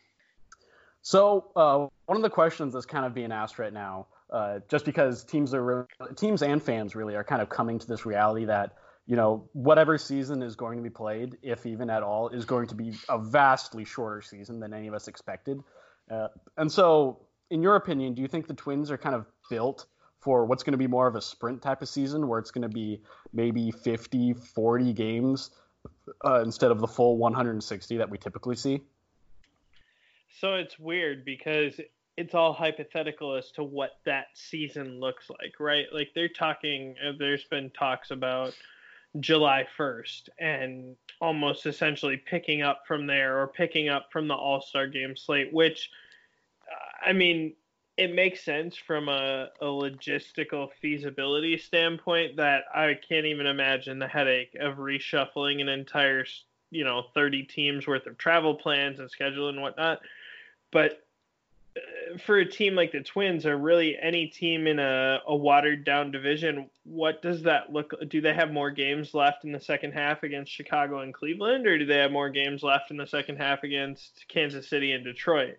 [1.03, 4.85] So uh, one of the questions that's kind of being asked right now, uh, just
[4.85, 8.47] because teams are re- teams and fans really are kind of coming to this reality
[8.47, 8.73] that
[9.07, 12.69] you know whatever season is going to be played, if even at all, is going
[12.69, 15.63] to be a vastly shorter season than any of us expected.
[16.11, 19.87] Uh, and so, in your opinion, do you think the Twins are kind of built
[20.21, 22.63] for what's going to be more of a sprint type of season, where it's going
[22.63, 23.01] to be
[23.33, 25.51] maybe 50, 40 games
[26.25, 28.81] uh, instead of the full 160 that we typically see?
[30.41, 31.79] So it's weird because
[32.17, 35.87] it's all hypothetical as to what that season looks like, right?
[35.93, 38.55] Like they're talking, uh, there's been talks about
[39.21, 44.61] July 1st and almost essentially picking up from there or picking up from the All
[44.61, 45.91] Star game slate, which,
[46.71, 47.55] uh, I mean,
[47.97, 54.09] it makes sense from a, a logistical feasibility standpoint that I can't even imagine the
[54.09, 56.25] headache of reshuffling an entire,
[56.71, 60.01] you know, 30 teams worth of travel plans and schedule and whatnot.
[60.73, 61.07] But
[61.77, 65.85] uh, for a team like the Twins, or really any team in a, a watered
[65.85, 67.95] down division, what does that look?
[68.09, 71.79] Do they have more games left in the second half against Chicago and Cleveland, or
[71.79, 75.59] do they have more games left in the second half against Kansas City and Detroit?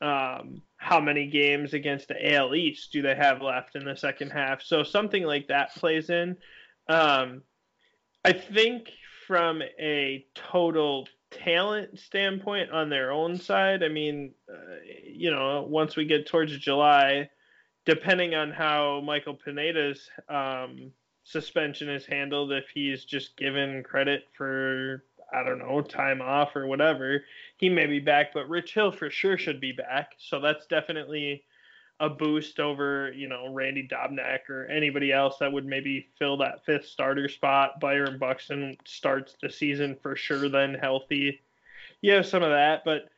[0.00, 4.30] Um, how many games against the AL East do they have left in the second
[4.30, 4.62] half?
[4.62, 6.36] So something like that plays in.
[6.88, 7.42] Um,
[8.24, 8.90] I think
[9.26, 15.96] from a total talent standpoint on their own side, I mean, uh, you know, once
[15.96, 17.28] we get towards July,
[17.84, 20.92] depending on how Michael Pineda's um,
[21.24, 26.66] suspension is handled, if he's just given credit for, I don't know, time off or
[26.66, 27.24] whatever,
[27.56, 28.32] he may be back.
[28.32, 30.12] But Rich Hill for sure should be back.
[30.18, 31.44] So that's definitely
[32.00, 36.64] a boost over, you know, Randy Dobnak or anybody else that would maybe fill that
[36.64, 37.80] fifth starter spot.
[37.80, 41.40] Byron Buxton starts the season for sure, then healthy.
[42.00, 43.08] You have some of that, but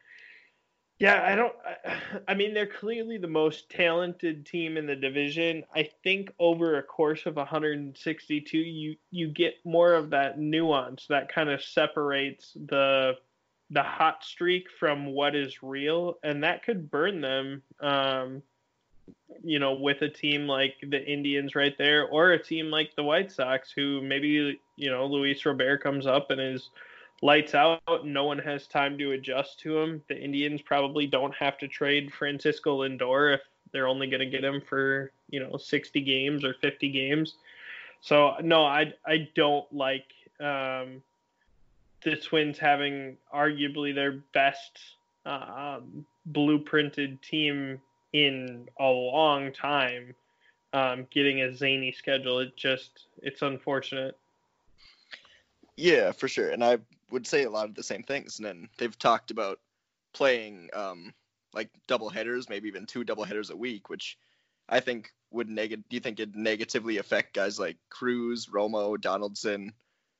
[1.00, 1.54] yeah, I don't.
[2.28, 5.64] I mean, they're clearly the most talented team in the division.
[5.74, 11.32] I think over a course of 162, you you get more of that nuance that
[11.32, 13.14] kind of separates the
[13.70, 17.62] the hot streak from what is real, and that could burn them.
[17.80, 18.42] Um,
[19.42, 23.02] you know, with a team like the Indians right there, or a team like the
[23.02, 26.68] White Sox, who maybe you know Luis Robert comes up and is
[27.22, 27.80] lights out.
[28.04, 30.02] No one has time to adjust to him.
[30.08, 33.40] The Indians probably don't have to trade Francisco Lindor if
[33.72, 37.34] they're only going to get him for you know 60 games or 50 games.
[38.00, 40.06] So no, I I don't like
[40.40, 41.02] um,
[42.02, 44.80] the Twins having arguably their best
[45.26, 47.80] um, blueprinted team
[48.12, 50.14] in a long time.
[50.72, 54.16] Um, getting a zany schedule, it just it's unfortunate.
[55.76, 56.50] Yeah, for sure.
[56.50, 56.78] And I
[57.10, 58.38] would say a lot of the same things.
[58.38, 59.58] And then they've talked about
[60.12, 61.12] playing um,
[61.52, 64.18] like double headers, maybe even two double headers a week, which
[64.68, 65.84] I think would negative.
[65.88, 69.72] Do you think it negatively affect guys like Cruz, Romo, Donaldson,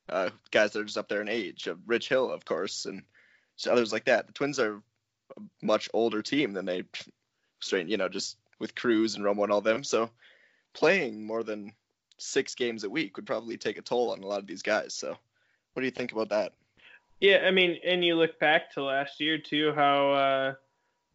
[0.09, 1.69] uh, guys that are just up there in age?
[1.69, 3.03] Uh, Rich Hill, of course, and
[3.69, 4.27] others like that.
[4.27, 4.83] The Twins are
[5.37, 6.85] a much older team than they
[7.61, 9.85] straight, you know, just with Cruz and Romo and all them.
[9.85, 10.11] So
[10.73, 11.73] playing more than
[12.19, 14.95] six games a week would probably take a toll on a lot of these guys.
[14.95, 15.17] So
[15.73, 16.53] what do you think about that?
[17.21, 20.55] Yeah, I mean, and you look back to last year too, how uh,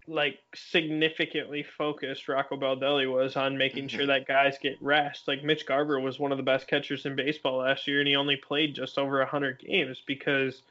[0.08, 4.10] like significantly focused Rocco Baldelli was on making sure mm-hmm.
[4.10, 5.28] that guys get rest.
[5.28, 8.16] Like Mitch Garver was one of the best catchers in baseball last year, and he
[8.16, 10.62] only played just over hundred games because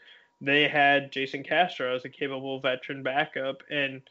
[0.41, 4.03] they had Jason Castro as a capable veteran backup, and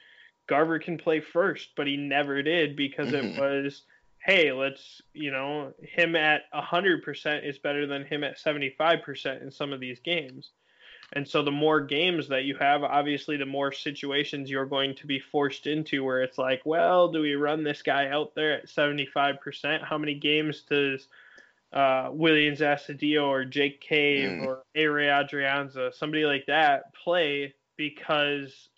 [0.47, 3.27] Garver can play first, but he never did because mm-hmm.
[3.27, 3.83] it was
[4.23, 9.73] hey, let's, you know, him at 100% is better than him at 75% in some
[9.73, 10.51] of these games.
[11.11, 15.07] And so the more games that you have, obviously, the more situations you're going to
[15.07, 18.67] be forced into where it's like, well, do we run this guy out there at
[18.67, 19.83] 75%?
[19.83, 21.07] How many games does
[21.71, 24.45] uh, Willians Astudillo or Jake Cave mm.
[24.45, 28.69] or Ehire Adrianza, somebody like that, play because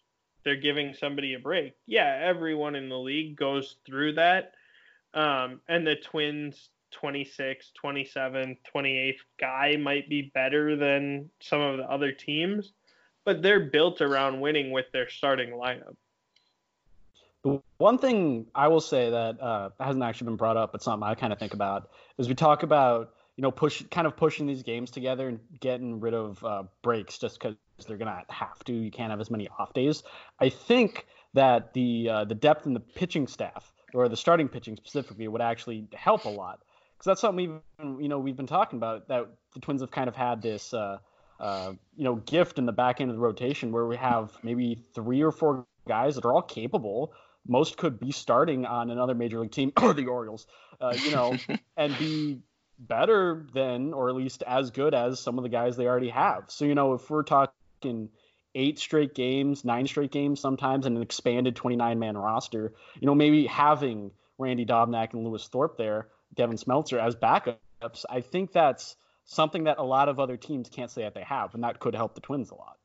[0.43, 1.73] they're giving somebody a break?
[1.85, 4.53] Yeah, everyone in the league goes through that.
[5.13, 11.83] Um, and the Twins 26, 27, 28th guy might be better than some of the
[11.83, 12.73] other teams,
[13.25, 15.95] but they're built around winning with their starting lineup.
[17.77, 21.13] One thing I will say that uh, hasn't actually been brought up, but something I
[21.13, 24.63] kind of think about is we talk about you know push kind of pushing these
[24.63, 27.55] games together and getting rid of uh, breaks just because
[27.87, 28.73] they're gonna have to.
[28.73, 30.01] You can't have as many off days.
[30.39, 31.05] I think
[31.35, 35.41] that the uh, the depth in the pitching staff or the starting pitching specifically would
[35.41, 36.61] actually help a lot
[36.97, 40.07] because that's something we've you know we've been talking about that the Twins have kind
[40.07, 40.97] of had this uh,
[41.39, 44.83] uh, you know gift in the back end of the rotation where we have maybe
[44.93, 47.13] three or four guys that are all capable.
[47.47, 50.47] Most could be starting on another major league team or the Orioles,
[50.81, 51.37] uh, you know,
[51.77, 52.39] and be
[52.79, 56.45] better than or at least as good as some of the guys they already have.
[56.47, 58.09] So you know if we're talking
[58.55, 63.13] eight straight games, nine straight games sometimes, and an expanded 29 man roster, you know,
[63.13, 68.95] maybe having Randy Dobnak and Lewis Thorpe there, Devin Smeltzer as backups, I think that's
[69.25, 71.95] something that a lot of other teams can't say that they have, and that could
[71.95, 72.77] help the Twins a lot.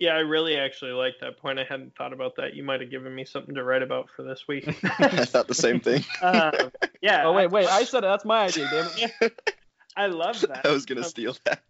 [0.00, 1.60] Yeah, I really actually like that point.
[1.60, 2.54] I hadn't thought about that.
[2.54, 4.66] You might have given me something to write about for this week.
[4.98, 6.04] I thought the same thing.
[6.22, 6.52] um,
[7.00, 7.24] yeah.
[7.24, 7.68] Oh wait, wait.
[7.68, 8.08] I said it.
[8.08, 8.68] That's my idea.
[8.70, 9.40] Damn it.
[9.96, 10.66] I love that.
[10.66, 11.62] I was gonna um, steal that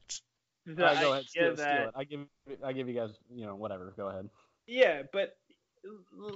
[0.66, 1.94] the go ahead, steal, that, steal it.
[1.94, 2.20] I give
[2.64, 3.92] I give you guys, you know, whatever.
[3.96, 4.28] Go ahead.
[4.66, 5.36] Yeah, but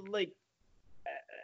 [0.07, 0.31] like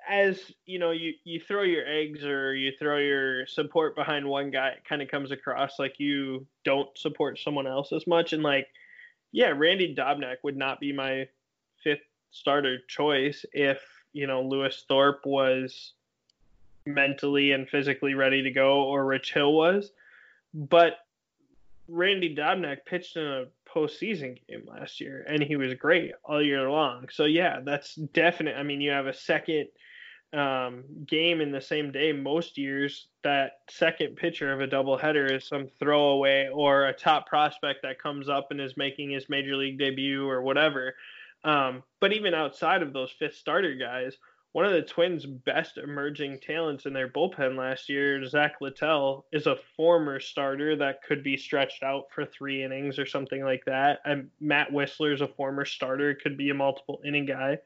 [0.08, 4.52] as you know, you you throw your eggs or you throw your support behind one
[4.52, 8.34] guy, it kind of comes across like you don't support someone else as much.
[8.34, 8.68] And like,
[9.32, 11.28] yeah, Randy Dobnak would not be my
[11.84, 13.82] fifth starter choice if
[14.14, 15.94] you know Lewis Thorpe was
[16.86, 19.92] mentally and physically ready to go or Rich Hill was.
[20.54, 21.00] But
[21.88, 26.70] Randy Dobnak pitched in a postseason game last year, and he was great all year
[26.70, 27.08] long.
[27.12, 28.56] So yeah, that's definite.
[28.56, 29.68] I mean, you have a second
[30.34, 33.08] um, game in the same day most years.
[33.24, 38.30] That second pitcher of a doubleheader is some throwaway or a top prospect that comes
[38.30, 40.96] up and is making his major league debut or whatever.
[41.44, 44.18] Um, but even outside of those fifth starter guys,
[44.56, 49.48] one of the Twins' best emerging talents in their bullpen last year, Zach Littell, is
[49.48, 54.00] a former starter that could be stretched out for three innings or something like that.
[54.06, 57.58] And Matt Wisler is a former starter, could be a multiple inning guy.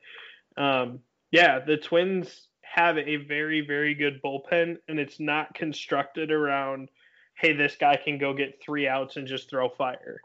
[0.58, 0.98] Um,
[1.30, 6.90] yeah, the Twins have a very, very good bullpen and it's not constructed around,
[7.36, 10.22] hey, this guy can go get three outs and just throw fire.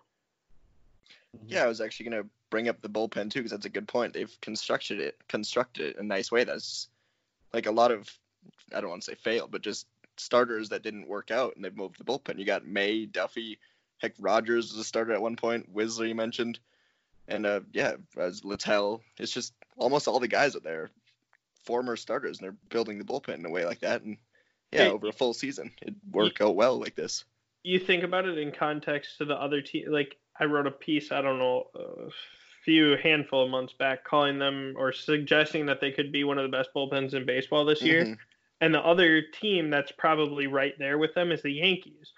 [1.46, 4.12] Yeah, I was actually gonna bring up the bullpen too because that's a good point.
[4.12, 6.44] They've constructed it constructed it in a nice way.
[6.44, 6.86] That's
[7.52, 8.08] like a lot of
[8.72, 11.76] I don't want to say fail, but just starters that didn't work out and they've
[11.76, 12.38] moved the bullpen.
[12.38, 13.58] You got May, Duffey,
[13.98, 16.60] heck Rogers was a starter at one point, Wisler you mentioned.
[17.26, 20.90] And uh yeah, as Littell, it's just almost all the guys are there
[21.64, 24.16] former starters and they're building the bullpen in a way like that and
[24.70, 27.24] yeah, Hey, over a full season it work out well like this.
[27.64, 29.90] You think about it in context to the other team.
[29.90, 32.10] Like I wrote a piece, I don't know, a
[32.64, 36.50] few handful of months back, calling them or suggesting that they could be one of
[36.50, 38.05] the best bullpens in baseball this year.
[38.05, 38.18] Mhm.
[38.61, 42.12] And the other team that's probably right there with them is the Yankees.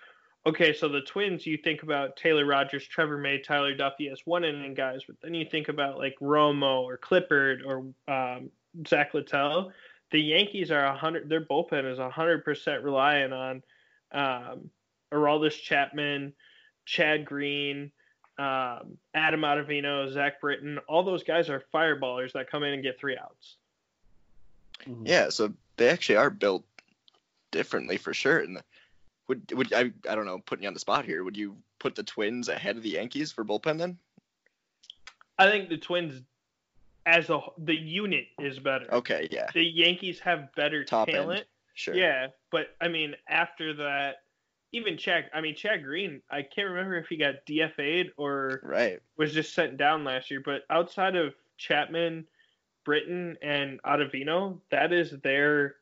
[0.47, 4.45] Okay, so the Twins, you think about Taylor Rogers, Trevor May, Tyler Duffey as one
[4.45, 8.51] inning guys, but then you think about like Romo or Clippard or um,
[8.87, 9.73] Zach Littell.
[10.13, 11.29] The Yankees are a hundred.
[11.29, 13.63] Their bullpen is a hundred percent relying on
[14.13, 14.71] um,
[15.13, 16.33] Aroldis Chapman,
[16.85, 17.91] Chad Green,
[18.39, 20.79] um, Adam Ottavino, Zach Britton.
[20.89, 23.57] All those guys are fireballers that come in and get three outs.
[24.85, 25.09] Mhm.
[25.09, 26.65] Yeah, so they actually are built
[27.51, 28.39] differently for sure.
[28.41, 28.63] And
[29.29, 31.95] would would I I don't know, putting you on the spot here, would you put
[31.95, 33.99] the Twins ahead of the Yankees for bullpen then?
[35.39, 36.23] I think the Twins,
[37.07, 38.93] as a the unit, is better.
[38.93, 41.17] Okay, yeah, The Yankees have better Top end.
[41.17, 41.47] talent.
[41.75, 41.95] sure.
[41.95, 44.23] Yeah, but I mean, after that,
[44.77, 45.31] even Chad.
[45.35, 46.21] I mean, Chad Green.
[46.31, 49.01] I can't remember if he got DFA'd or Right.
[49.17, 50.43] was just sent down last year.
[50.45, 52.27] But outside of Chapman,
[52.85, 55.77] Britton, and Ottavino, that is their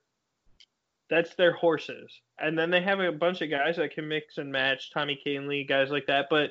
[1.11, 2.21] that's their horses.
[2.39, 5.69] And then they have a bunch of guys that can mix and match, Tommy Kahnle,
[5.69, 6.29] guys like that.
[6.31, 6.51] But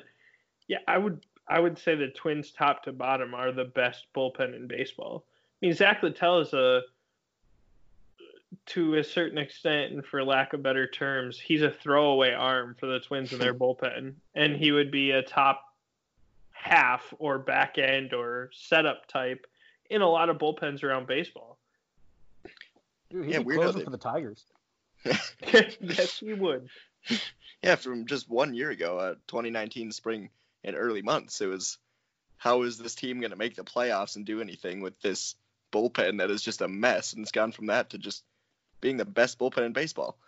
[0.68, 4.54] yeah, I would I would say the Twins top to bottom are the best bullpen
[4.54, 5.26] in baseball.
[5.62, 6.82] I mean, Zach Littell is a
[8.66, 12.86] to a certain extent, and for lack of better terms, he's a throwaway arm for
[12.86, 15.62] the Twins in their bullpen, and he would be a top
[16.52, 19.46] half or back end or setup type
[19.90, 21.58] in a lot of bullpens around baseball.
[23.10, 24.44] Dude, he'd Yeah, be weird how closing they- for the Tigers.
[25.04, 26.68] yes, he would.
[27.62, 30.30] Yeah, from just one year ago, uh, 2019 spring
[30.64, 31.76] and early months, it was
[32.38, 35.34] how is this team going to make the playoffs and do anything with this
[35.72, 37.12] bullpen that is just a mess?
[37.12, 38.22] And it's gone from that to just
[38.84, 40.18] being the best bullpen in baseball.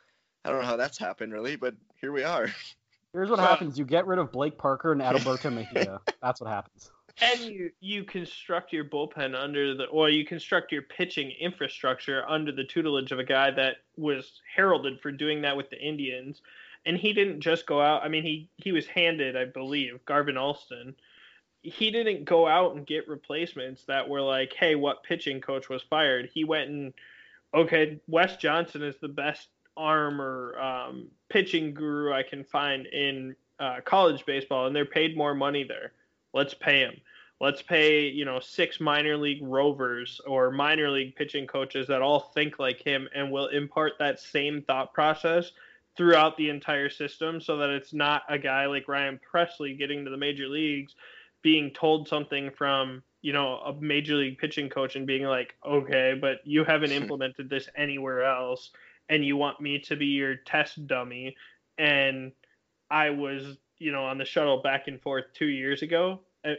[0.45, 2.47] I don't know how that's happened really, but here we are.
[3.12, 6.01] Here's what Well- happens: you get rid of Blake Parker and Adalberto Mejia.
[6.23, 6.90] That's what happens.
[7.21, 12.51] And you you construct your bullpen under the or you construct your pitching infrastructure under
[12.53, 16.40] the tutelage of a guy that was heralded for doing that with the Indians.
[16.85, 18.03] And he didn't just go out.
[18.05, 20.95] I mean, he he was handed, I believe, Garvin Alston.
[21.62, 25.83] He didn't go out and get replacements that were like, "Hey, what pitching coach was
[25.83, 26.92] fired?" He went and,
[27.57, 33.35] okay, Wes Johnson is the best arm or um, pitching guru I can find in
[33.59, 35.92] uh, college baseball, and they're paid more money there.
[36.35, 36.95] Let's pay him.
[37.40, 42.31] Let's pay, you know, six minor league rovers or minor league pitching coaches that all
[42.35, 45.53] think like him and will impart that same thought process
[45.97, 50.11] throughout the entire system so that it's not a guy like Ryan Pressly getting to
[50.11, 50.95] the major leagues
[51.42, 56.14] being told something from, you know, a major league pitching coach and being like, "Okay,
[56.20, 58.70] but you haven't implemented this anywhere else
[59.08, 61.34] and you want me to be your test dummy."
[61.76, 62.30] And
[62.88, 66.20] I was, you know, on the shuttle back and forth 2 years ago.
[66.44, 66.52] Uh,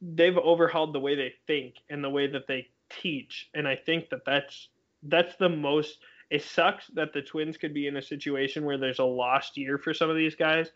[0.00, 4.10] They've overhauled the way they think and the way that they teach, and I think
[4.10, 4.68] that that's
[5.02, 5.98] that's the most
[6.30, 9.76] it sucks that the Twins could be in a situation where there's a lost year
[9.76, 10.70] for some of these guys,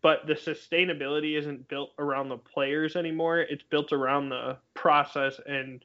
[0.00, 3.40] but the sustainability isn't built around the players anymore.
[3.40, 5.82] It's built around the process and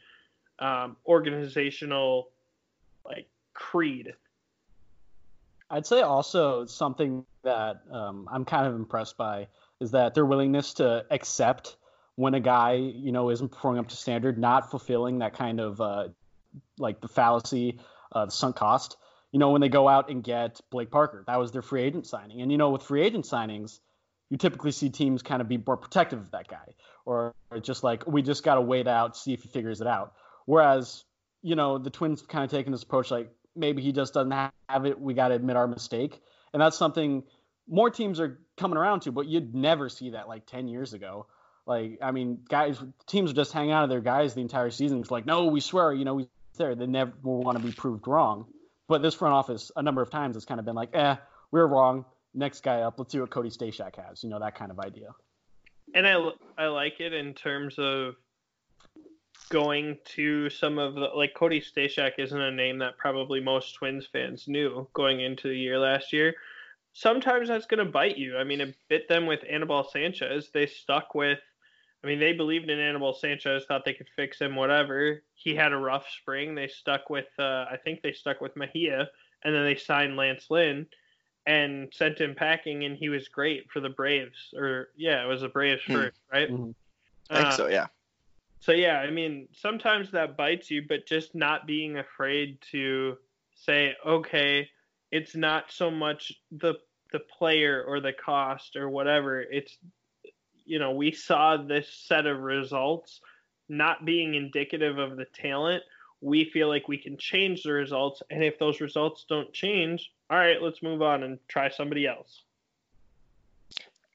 [0.59, 2.29] um, organizational
[3.05, 4.13] like creed.
[5.69, 9.47] I'd say also something that um, I'm kind of impressed by
[9.81, 11.75] is that their willingness to accept
[12.15, 15.79] when a guy, you know, isn't performing up to standard, not fulfilling that kind of
[15.81, 16.07] uh,
[16.79, 17.79] like the fallacy
[18.11, 18.97] of sunk cost.
[19.31, 22.07] You know, when they go out and get Blake Parker, that was their free agent
[22.07, 22.41] signing.
[22.41, 23.79] And you know, with free agent signings,
[24.29, 26.73] you typically see teams kind of be more protective of that guy,
[27.05, 30.13] or just like we just got to wait out, see if he figures it out.
[30.45, 31.03] Whereas,
[31.41, 34.85] you know, the Twins kind of taking this approach like maybe he just doesn't have
[34.85, 34.99] it.
[34.99, 36.21] We got to admit our mistake,
[36.53, 37.23] and that's something
[37.67, 39.11] more teams are coming around to.
[39.11, 41.27] But you'd never see that like ten years ago.
[41.65, 45.01] Like, I mean, guys, teams are just hanging out of their guys the entire season.
[45.01, 46.75] It's like, no, we swear, you know, we there.
[46.75, 48.45] They never want to be proved wrong.
[48.87, 51.15] But this front office, a number of times, has kind of been like, eh,
[51.51, 52.05] we're wrong.
[52.37, 52.99] Next guy up.
[52.99, 54.23] Let's see what Cody Stashak has.
[54.23, 55.09] You know, that kind of idea.
[55.95, 58.15] And I I like it in terms of
[59.49, 64.07] going to some of the like Cody Stashak isn't a name that probably most Twins
[64.11, 66.35] fans knew going into the year last year.
[66.93, 68.37] Sometimes that's going to bite you.
[68.37, 70.49] I mean, it bit them with Anibal Sanchez.
[70.53, 71.39] They stuck with.
[72.03, 75.23] I mean, they believed in Anibal Sanchez, thought they could fix him, whatever.
[75.33, 76.53] He had a rough spring.
[76.53, 77.27] They stuck with.
[77.39, 79.09] Uh, I think they stuck with Mejia,
[79.43, 80.85] and then they signed Lance Lynn
[81.47, 84.53] and sent him packing, and he was great for the Braves.
[84.55, 85.93] Or yeah, it was the Braves Hmm.
[85.93, 86.49] first, right?
[86.51, 86.75] Mhm.
[87.29, 87.67] I think Uh, so.
[87.67, 87.87] Yeah.
[88.59, 93.17] so yeah, I mean, sometimes that bites you, but just not being afraid to
[93.55, 94.69] say, okay,
[95.11, 96.75] it's not so much the
[97.13, 99.41] the player or the cost or whatever.
[99.41, 99.77] It's
[100.65, 103.21] you know, we saw this set of results
[103.69, 105.81] not being indicative of the talent.
[106.19, 110.37] We feel like we can change the results, and if those results don't change, all
[110.37, 112.43] right, let's move on and try somebody else.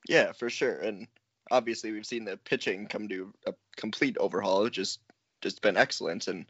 [0.08, 0.76] Yeah, for sure.
[0.76, 1.06] And
[1.50, 4.98] obviously, we've seen the pitching come to a complete overhaul, which has
[5.40, 6.28] just been excellent.
[6.28, 6.46] And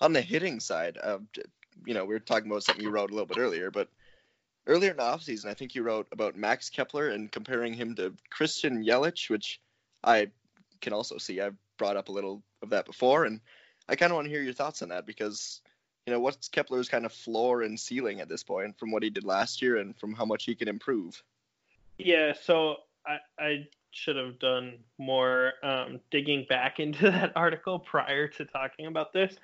[0.00, 1.18] on the hitting side, uh,
[1.86, 3.88] you know, we were talking about something you wrote a little bit earlier, but
[4.66, 8.14] earlier in the offseason, I think you wrote about Max Kepler and comparing him to
[8.30, 9.60] Christian Yelich, which
[10.04, 10.28] I
[10.80, 11.40] can also see.
[11.40, 13.40] I've brought up a little of that before, and
[13.88, 15.60] I kind of want to hear your thoughts on that because,
[16.08, 19.10] you know, what's Kepler's kind of floor and ceiling at this point from what he
[19.10, 21.22] did last year and from how much he can improve?
[21.98, 28.26] Yeah, so I, I should have done more um, digging back into that article prior
[28.26, 29.36] to talking about this.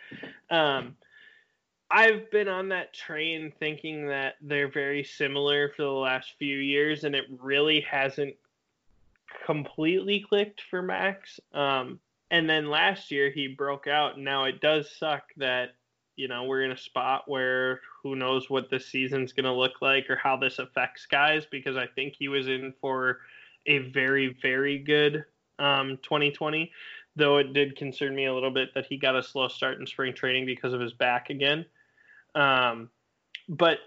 [0.49, 0.97] Um,
[1.91, 7.05] I've been on that train thinking that they're very similar for the last few years,
[7.05, 8.37] and it really hasn't
[9.45, 11.39] completely clicked for Max.
[11.53, 12.01] Um,
[12.31, 14.15] and then last year he broke out.
[14.15, 15.75] and Now it does suck that
[16.17, 19.81] you know we're in a spot where who knows what this season's going to look
[19.81, 23.21] like or how this affects guys because I think he was in for
[23.67, 25.25] a very very good
[25.59, 26.71] um, 2020
[27.17, 29.87] though it did concern me a little bit that he got a slow start in
[29.87, 31.65] spring training because of his back again
[32.35, 32.91] um,
[33.49, 33.79] but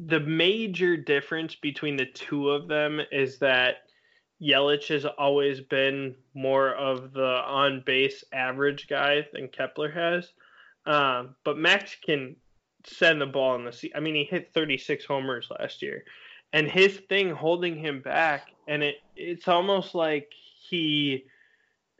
[0.00, 3.88] the major difference between the two of them is that
[4.40, 10.32] Yelich has always been more of the on base average guy than Kepler has.
[10.88, 12.34] Um, but Max can
[12.84, 13.92] send the ball in the seat.
[13.94, 16.04] I mean, he hit 36 homers last year,
[16.54, 21.24] and his thing holding him back, and it it's almost like he,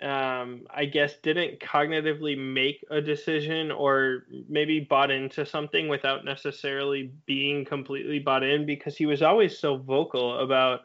[0.03, 7.13] um, I guess, didn't cognitively make a decision or maybe bought into something without necessarily
[7.27, 10.81] being completely bought in because he was always so vocal about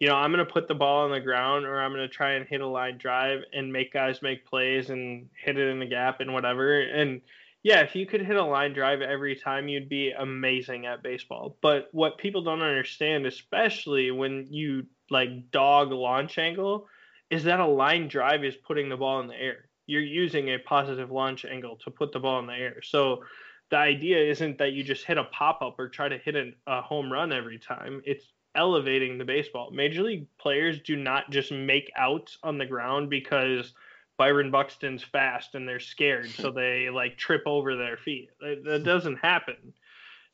[0.00, 2.14] you know, I'm going to put the ball on the ground or I'm going to
[2.14, 5.80] try and hit a line drive and make guys make plays and hit it in
[5.80, 6.80] the gap and whatever.
[6.82, 7.20] And
[7.68, 11.58] yeah, if you could hit a line drive every time, you'd be amazing at baseball.
[11.60, 16.86] But what people don't understand, especially when you like dog launch angle,
[17.28, 19.68] is that a line drive is putting the ball in the air.
[19.84, 22.80] You're using a positive launch angle to put the ball in the air.
[22.82, 23.22] So
[23.70, 26.52] the idea isn't that you just hit a pop up or try to hit a,
[26.66, 28.00] a home run every time.
[28.06, 29.72] It's elevating the baseball.
[29.72, 33.74] Major league players do not just make outs on the ground because
[34.18, 38.30] Byron Buxton's fast and they're scared, so they like trip over their feet.
[38.40, 39.72] That, that doesn't happen.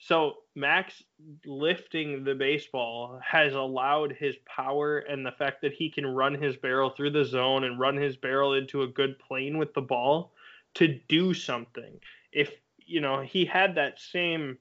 [0.01, 1.03] So Max
[1.47, 6.57] lifting the baseball has allowed his power and the fact that he can run his
[6.57, 10.33] barrel through the zone and run his barrel into a good plane with the ball
[10.75, 12.01] to do something.
[12.33, 14.59] If you know he had that same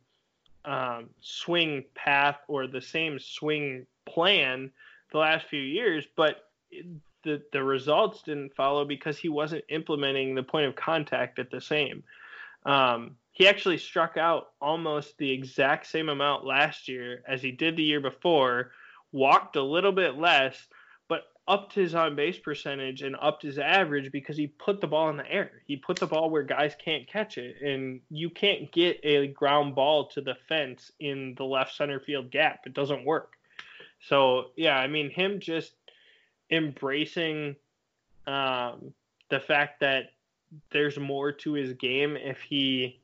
[0.65, 4.71] um, swing path or the same swing plan
[5.11, 6.49] the last few years, but
[7.23, 11.61] the the results didn't follow because he wasn't implementing the point of contact at the
[11.61, 12.03] same.
[12.65, 17.75] Um, he actually struck out almost the exact same amount last year as he did
[17.75, 18.71] the year before,
[19.11, 20.55] walked a little bit less,
[21.09, 25.09] but upped his on base percentage and upped his average because he put the ball
[25.09, 25.63] in the air.
[25.65, 29.73] He put the ball where guys can't catch it, and you can't get a ground
[29.73, 32.61] ball to the fence in the left center field gap.
[32.65, 33.33] It doesn't work.
[34.07, 35.73] So yeah, I mean him just
[36.53, 37.55] embracing
[38.27, 38.93] um,
[39.29, 40.11] the fact that
[40.71, 42.99] there's more to his game if he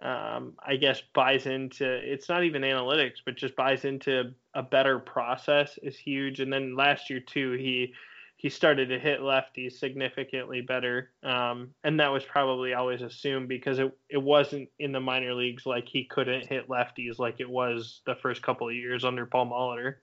[0.00, 4.98] um, I guess buys into it's not even analytics, but just buys into a better
[4.98, 6.40] process is huge.
[6.40, 7.94] And then last year too, he
[8.36, 13.80] he started to hit lefties significantly better, um, and that was probably always assumed because
[13.80, 18.00] it it wasn't in the minor leagues like he couldn't hit lefties like it was
[18.06, 19.96] the first couple of years under Paul Molitor.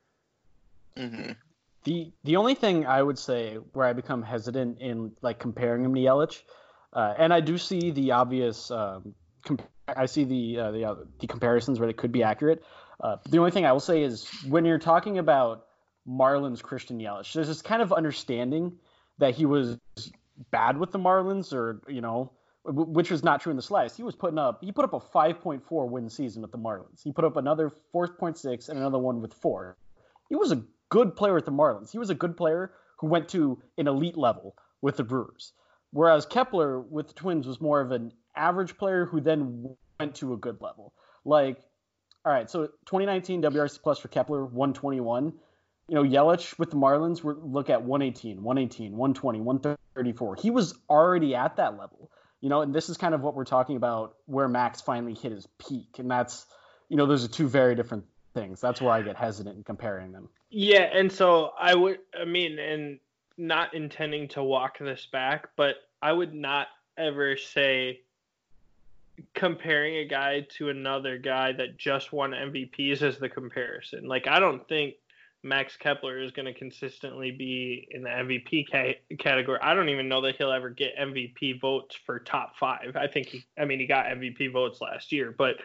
[0.98, 1.32] Mm-hmm.
[1.86, 5.94] The the only thing I would say where I become hesitant in like comparing him
[5.94, 6.42] to Yelich,
[6.94, 9.14] uh, and I do see the obvious, um,
[9.46, 12.64] comp- I see the uh, the uh, the comparisons where they could be accurate.
[13.00, 15.68] Uh, the only thing I will say is when you're talking about
[16.08, 18.78] Marlins Christian Yelich, there's this kind of understanding
[19.20, 19.78] that he was
[20.52, 22.32] bad with the Marlins or you know
[22.68, 23.96] which was not true in the slice.
[23.96, 27.04] He was putting up he put up a 5.4 win season with the Marlins.
[27.04, 29.78] He put up another 4.6 and another one with four.
[30.30, 31.92] He was a good player with the Marlins.
[31.92, 35.54] He was a good player who went to an elite level with the Brewers.
[35.92, 40.34] Whereas Kepler with the Twins was more of an average player who then went to
[40.34, 40.94] a good level.
[41.24, 41.60] Like,
[42.26, 45.34] all right, so 2019 WRC plus for Kepler 121.
[45.88, 50.36] You know, Yelich with the Marlins, we look at 118, 118, 120, 134.
[50.36, 52.10] He was already at that level
[52.46, 55.32] you know, and this is kind of what we're talking about where Max finally hit
[55.32, 55.98] his peak.
[55.98, 56.46] And that's,
[56.90, 58.06] you know, those are two very different
[58.36, 58.62] things.
[58.62, 60.30] That's where I get hesitant in comparing them.
[60.52, 60.90] Yeah.
[60.94, 63.00] And so I would, I mean, and
[63.38, 66.68] not intending to walk this back, but I would not
[66.98, 68.02] ever say
[69.34, 74.08] comparing a guy to another guy that just won MVPs as the comparison.
[74.08, 74.96] Like, I don't think
[75.44, 79.60] Max Kepler is going to consistently be in the MVP ca- category.
[79.62, 82.96] I don't even know that he'll ever get MVP votes for top five.
[82.96, 85.56] I think he, I mean, he got MVP votes last year, but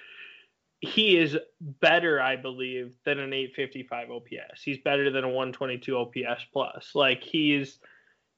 [0.80, 4.62] he is better, I believe, than an 855 OPS.
[4.62, 6.92] He's better than a 122 OPS plus.
[6.94, 7.78] Like he's,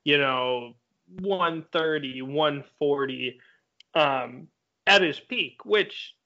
[0.05, 0.75] you know,
[1.21, 3.41] 130, 140
[3.95, 4.49] um,
[4.87, 6.17] at his peak, which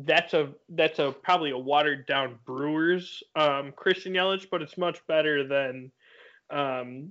[0.00, 5.04] that's a that's a probably a watered down Brewers um, Christian Yelich, but it's much
[5.06, 5.90] better than
[6.50, 7.10] um,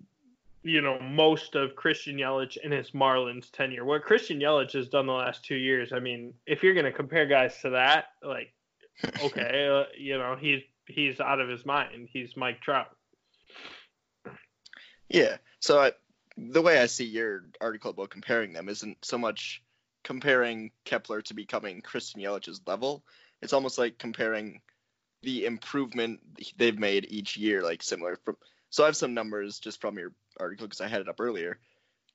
[0.63, 3.85] you know most of Christian Yelich and his Marlins tenure.
[3.85, 6.91] What Christian Yelich has done the last two years, I mean, if you're going to
[6.91, 8.53] compare guys to that, like,
[9.21, 12.09] okay, uh, you know, he's he's out of his mind.
[12.11, 12.95] He's Mike Trout.
[15.09, 15.37] Yeah.
[15.59, 15.91] So I,
[16.37, 19.61] the way I see your article about comparing them isn't so much
[20.03, 23.03] comparing Kepler to becoming Christian Yelich's level.
[23.41, 24.61] It's almost like comparing
[25.21, 26.19] the improvement
[26.57, 28.17] they've made each year, like similar.
[28.23, 28.37] From,
[28.69, 31.59] so I have some numbers just from your article because I had it up earlier.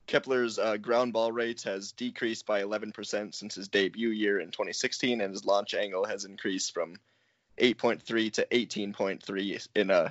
[0.07, 5.21] Kepler's uh, ground ball rate has decreased by 11% since his debut year in 2016,
[5.21, 6.95] and his launch angle has increased from
[7.59, 10.09] 8.3 to 18.3 in uh,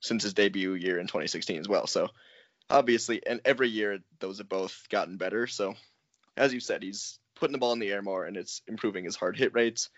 [0.00, 1.86] since his debut year in 2016 as well.
[1.86, 2.08] So
[2.70, 5.46] obviously, and every year those have both gotten better.
[5.46, 5.74] So
[6.36, 9.16] as you said, he's putting the ball in the air more, and it's improving his
[9.16, 9.90] hard hit rates,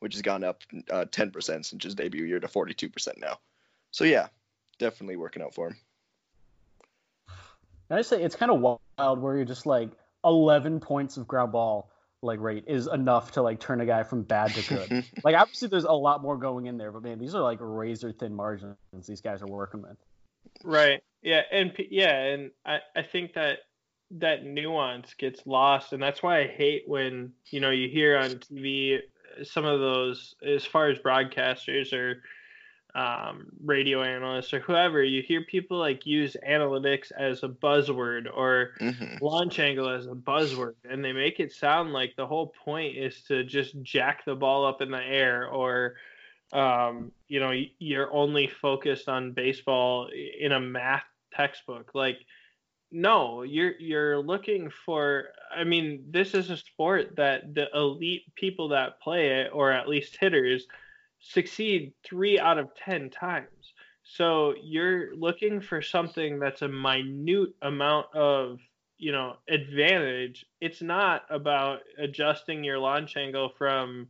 [0.00, 3.38] which has gone up uh, 10% since his debut year to 42% now.
[3.90, 4.28] So yeah,
[4.78, 5.76] definitely working out for him.
[7.90, 9.90] I say it's kind of wild where you're just like
[10.24, 11.90] 11 points of ground ball
[12.22, 15.04] like rate is enough to like turn a guy from bad to good.
[15.24, 18.12] like obviously there's a lot more going in there, but man, these are like razor
[18.12, 18.76] thin margins
[19.06, 19.96] these guys are working with.
[20.62, 21.02] Right.
[21.22, 23.58] Yeah, and yeah, and I I think that
[24.10, 28.30] that nuance gets lost and that's why i hate when you know you hear on
[28.30, 32.22] tv uh, some of those as far as broadcasters or
[32.94, 38.70] um, radio analysts or whoever you hear people like use analytics as a buzzword or
[38.80, 39.16] mm-hmm.
[39.24, 43.22] launch angle as a buzzword and they make it sound like the whole point is
[43.22, 45.96] to just jack the ball up in the air or
[46.52, 51.02] um, you know you're only focused on baseball in a math
[51.34, 52.18] textbook like
[52.92, 58.68] no you're you're looking for i mean this is a sport that the elite people
[58.68, 60.68] that play it or at least hitters
[61.24, 63.72] succeed 3 out of 10 times.
[64.02, 68.58] So you're looking for something that's a minute amount of
[68.98, 70.44] you know advantage.
[70.60, 74.08] It's not about adjusting your launch angle from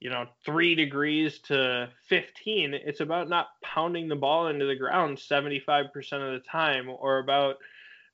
[0.00, 5.18] you know 3 degrees to 15 it's about not pounding the ball into the ground
[5.18, 7.56] 75% of the time or about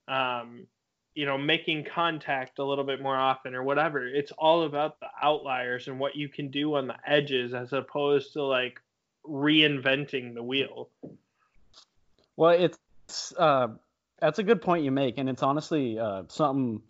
[0.08, 0.66] um,
[1.14, 4.06] you know, making contact a little bit more often or whatever.
[4.06, 8.32] It's all about the outliers and what you can do on the edges as opposed
[8.32, 8.80] to like
[9.24, 10.90] reinventing the wheel.
[12.36, 13.68] Well, it's uh,
[14.20, 16.82] that's a good point you make, and it's honestly uh, something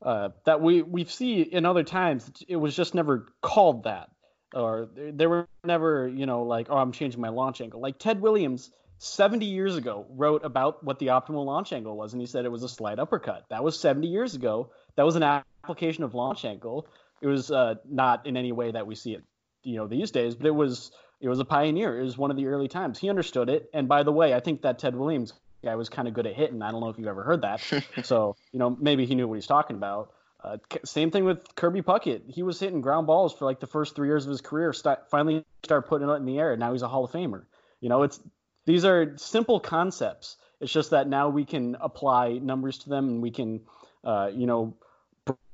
[0.00, 2.30] uh, that we we see in other times.
[2.48, 4.10] It was just never called that,
[4.54, 7.80] or there were never you know like oh I'm changing my launch angle.
[7.80, 12.20] Like Ted Williams 70 years ago wrote about what the optimal launch angle was and
[12.20, 13.44] he said it was a slight uppercut.
[13.50, 14.70] That was 70 years ago.
[14.96, 16.88] That was an application of launch angle.
[17.20, 19.24] It was uh, not in any way that we see it
[19.64, 20.90] you know these days but it was
[21.20, 21.98] it was a pioneer.
[21.98, 22.98] It was one of the early times.
[22.98, 23.68] He understood it.
[23.72, 25.32] And by the way i think that ted williams
[25.64, 26.62] guy was kind of good at hitting.
[26.62, 27.60] I don't know if you've ever heard that.
[28.04, 30.12] So you know maybe he knew what he's talking about.
[30.42, 32.22] Uh, same thing with Kirby Puckett.
[32.28, 34.72] He was hitting ground balls for like the first three years of his career.
[34.72, 37.44] Start, finally, started putting it in the air, and now he's a Hall of Famer.
[37.80, 38.20] You know, it's
[38.68, 40.36] these are simple concepts.
[40.60, 43.62] It's just that now we can apply numbers to them and we can,
[44.04, 44.76] uh, you know,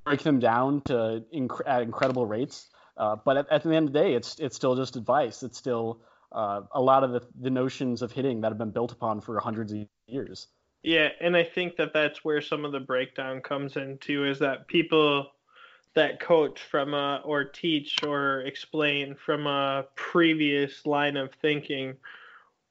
[0.05, 2.67] break them down to inc- at incredible rates.
[2.97, 5.45] Uh, but at, at, the end of the day, it's it's still just advice.
[5.45, 6.01] It's still
[6.33, 9.39] uh, a lot of the, the notions of hitting that have been built upon for
[9.39, 10.49] hundreds of years.
[10.83, 14.67] Yeah, and I think that that's where some of the breakdown comes into is that
[14.67, 15.29] people
[15.95, 21.95] that coach from a or teach or explain from a previous line of thinking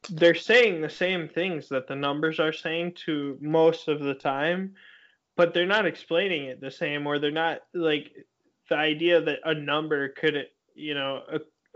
[0.10, 4.74] they're saying the same things that the numbers are saying to most of the time
[5.36, 8.12] but they're not explaining it the same or they're not like
[8.70, 11.22] the idea that a number could you know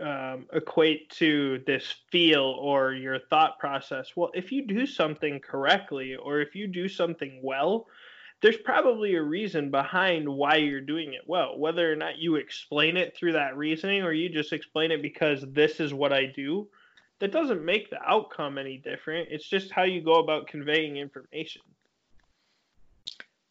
[0.00, 6.14] um, equate to this feel or your thought process well if you do something correctly
[6.14, 7.86] or if you do something well
[8.40, 11.58] there's probably a reason behind why you're doing it well.
[11.58, 15.44] Whether or not you explain it through that reasoning or you just explain it because
[15.48, 16.68] this is what I do,
[17.20, 19.28] that doesn't make the outcome any different.
[19.30, 21.62] It's just how you go about conveying information.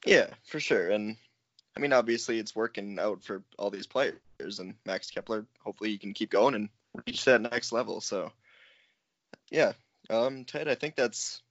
[0.06, 0.92] Yeah, for sure.
[0.92, 1.18] And
[1.76, 4.16] I mean, obviously, it's working out for all these players,
[4.60, 6.70] and Max Kepler, hopefully, he can keep going and
[7.06, 8.02] reach that next level.
[8.02, 8.32] So,
[9.52, 9.74] yeah,
[10.10, 11.42] um, Ted, I think that's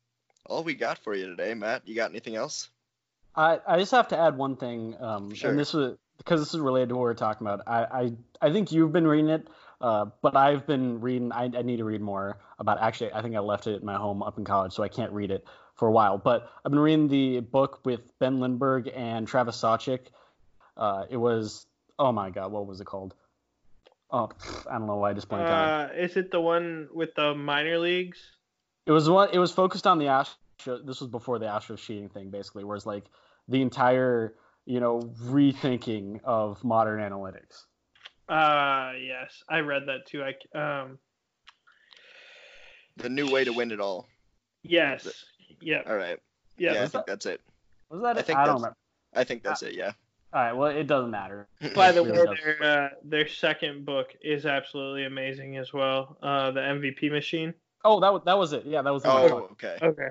[0.46, 1.54] all we got for you today.
[1.54, 2.70] Matt, you got anything else?
[3.36, 5.50] I, I just have to add one thing, um, Sure.
[5.50, 7.62] and this was because this is related to what we're talking about.
[7.66, 9.46] I, I, I think you've been reading it,
[9.80, 11.32] uh, but I've been reading.
[11.32, 12.80] I, I need to read more about.
[12.80, 15.12] Actually, I think I left it at my home up in college, so I can't
[15.12, 16.18] read it for a while.
[16.18, 20.06] But I've been reading the book with Ben Lindbergh and Travis Sawchik.
[20.76, 21.66] Uh, it was
[21.98, 23.14] oh my god, what was it called?
[24.10, 24.30] Oh,
[24.70, 25.72] I don't know why I just blanked on it.
[25.72, 28.18] Uh, is it the one with the minor leagues?
[28.86, 29.30] It was one.
[29.32, 30.78] It was focused on the Astro.
[30.84, 33.04] This was before the Astro cheating thing, basically, where it's like
[33.48, 37.64] the entire, you know, rethinking of modern analytics.
[38.28, 40.22] Uh, yes, I read that too.
[40.24, 40.98] I um,
[42.96, 44.06] The new way to win it all.
[44.62, 45.24] yes,
[45.60, 46.18] yeah, All right.
[46.58, 46.72] yeah.
[46.72, 47.40] Yeah, I was think that's it.
[47.90, 48.76] Was that I think I don't that's- remember.
[49.14, 49.74] I think that's it.
[49.74, 49.92] Yeah.
[50.32, 50.52] All right.
[50.52, 51.46] Well, it doesn't matter.
[51.74, 56.18] By the way, their uh, their second book is absolutely amazing as well.
[56.22, 57.54] Uh, the MVP machine.
[57.84, 58.66] Oh, that was that was it.
[58.66, 59.04] Yeah, that was.
[59.04, 59.10] The.
[59.10, 59.78] Oh, okay.
[59.80, 60.08] Okay.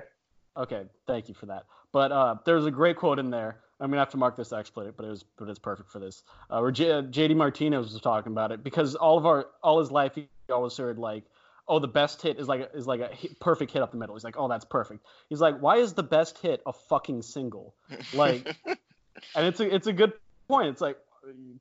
[0.56, 0.82] Okay.
[1.06, 1.64] Thank you for that.
[1.92, 3.58] But uh, there's a great quote in there.
[3.80, 6.22] I'm gonna have to mark this it, but it was but it's perfect for this.
[6.48, 9.90] Uh, where J- JD Martinez was talking about it because all of our all his
[9.90, 11.24] life he always heard like,
[11.68, 13.98] oh, the best hit is like a, is like a hit, perfect hit up the
[13.98, 14.14] middle.
[14.14, 15.04] He's like, oh, that's perfect.
[15.28, 17.74] He's like, why is the best hit a fucking single?
[18.14, 20.12] Like, and it's a it's a good
[20.48, 20.68] point.
[20.68, 20.96] It's like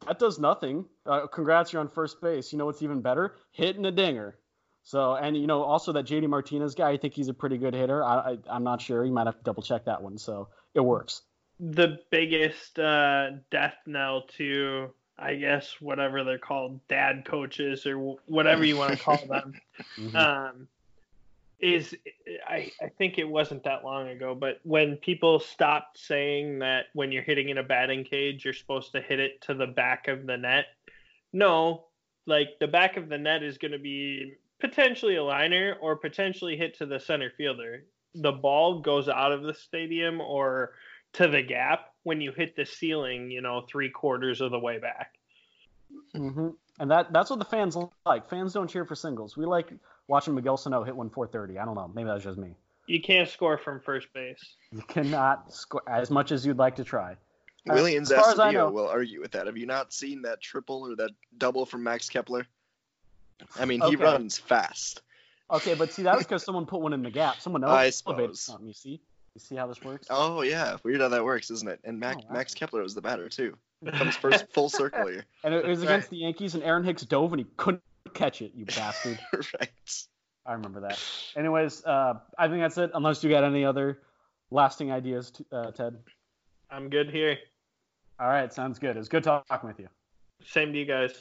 [0.07, 0.85] that does nothing.
[1.05, 2.51] Uh, congrats, you're on first base.
[2.51, 3.35] You know what's even better?
[3.51, 4.37] Hitting a dinger.
[4.83, 7.73] So and you know also that JD Martinez guy, I think he's a pretty good
[7.73, 8.03] hitter.
[8.03, 9.03] I, I I'm not sure.
[9.03, 10.17] You might have to double check that one.
[10.17, 11.23] So it works.
[11.59, 18.65] The biggest uh, death knell to, I guess, whatever they're called, dad coaches or whatever
[18.65, 19.53] you want to call them,
[19.97, 20.15] Mhm.
[20.15, 20.67] um,
[21.59, 21.95] is
[22.47, 27.13] I, I think it wasn't that long ago, but when people stopped saying that when
[27.13, 30.25] you're hitting in a batting cage, you're supposed to hit it to the back of
[30.25, 30.65] the net.
[31.31, 31.85] No,
[32.25, 36.57] like the back of the net is going to be potentially a liner or potentially
[36.57, 37.85] hit to the center fielder.
[38.15, 40.73] The ball goes out of the stadium or
[41.17, 44.77] to the gap when you hit the ceiling, you know, three quarters of the way
[44.79, 45.13] back.
[46.13, 46.49] hmm
[46.79, 48.29] And that that's what the fans like.
[48.29, 49.35] Fans don't cheer for singles.
[49.37, 49.71] We like
[50.07, 51.59] watching Miguel Sano hit one 430.
[51.59, 51.89] I don't know.
[51.93, 52.55] Maybe that's just me.
[52.87, 54.43] You can't score from first base.
[54.71, 57.15] You cannot score as much as you'd like to try.
[57.65, 59.47] Williams as far as I know- will argue with that.
[59.47, 62.45] Have you not seen that triple or that double from Max Kepler?
[63.59, 64.03] I mean, he Okay.
[64.03, 65.01] runs fast.
[65.49, 67.39] Okay, but see, that was because someone put one in the gap.
[67.41, 67.75] Someone else I
[68.09, 68.41] elevated suppose.
[68.41, 68.67] something.
[68.67, 69.01] You see?
[69.35, 70.07] You see how this works?
[70.09, 71.81] Oh yeah, weird how that works, isn't it?
[71.83, 72.35] And Max, Oh, wow.
[72.35, 73.55] Max Kepler was the batter too.
[73.85, 75.25] It comes first full circle here.
[75.43, 76.09] And it, it was against right.
[76.09, 77.83] the Yankees, and Aaron Hicks dove, and he couldn't
[78.15, 78.53] catch it.
[78.55, 79.19] You bastard!
[79.33, 79.69] right.
[80.45, 80.99] I remember that.
[81.35, 82.91] Anyways, uh, I think that's it.
[82.95, 83.99] Unless you got any other
[84.49, 85.97] lasting ideas, t- uh, Ted.
[86.71, 87.37] I'm good here.
[88.19, 88.95] All right, sounds good.
[88.95, 89.89] It was good talking with you.
[90.45, 91.11] Same to you guys.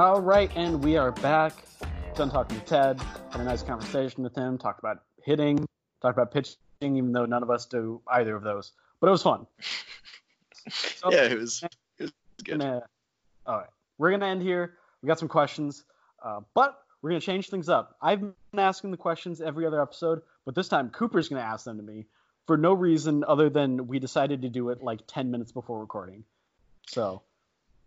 [0.00, 1.52] All right, and we are back.
[2.14, 2.98] Done talking to Ted.
[3.32, 4.56] Had a nice conversation with him.
[4.56, 5.66] Talked about hitting.
[6.00, 8.72] Talked about pitching, even though none of us do either of those.
[8.98, 9.46] But it was fun.
[10.70, 11.62] So- Yeah, it was.
[11.98, 12.12] It was
[12.44, 12.60] good.
[12.60, 12.82] gonna,
[13.46, 14.72] all right, we're gonna end here.
[15.02, 15.84] We got some questions,
[16.24, 17.96] uh, but we're gonna change things up.
[18.00, 21.76] I've been asking the questions every other episode, but this time Cooper's gonna ask them
[21.76, 22.06] to me
[22.46, 26.24] for no reason other than we decided to do it like 10 minutes before recording.
[26.88, 27.20] So,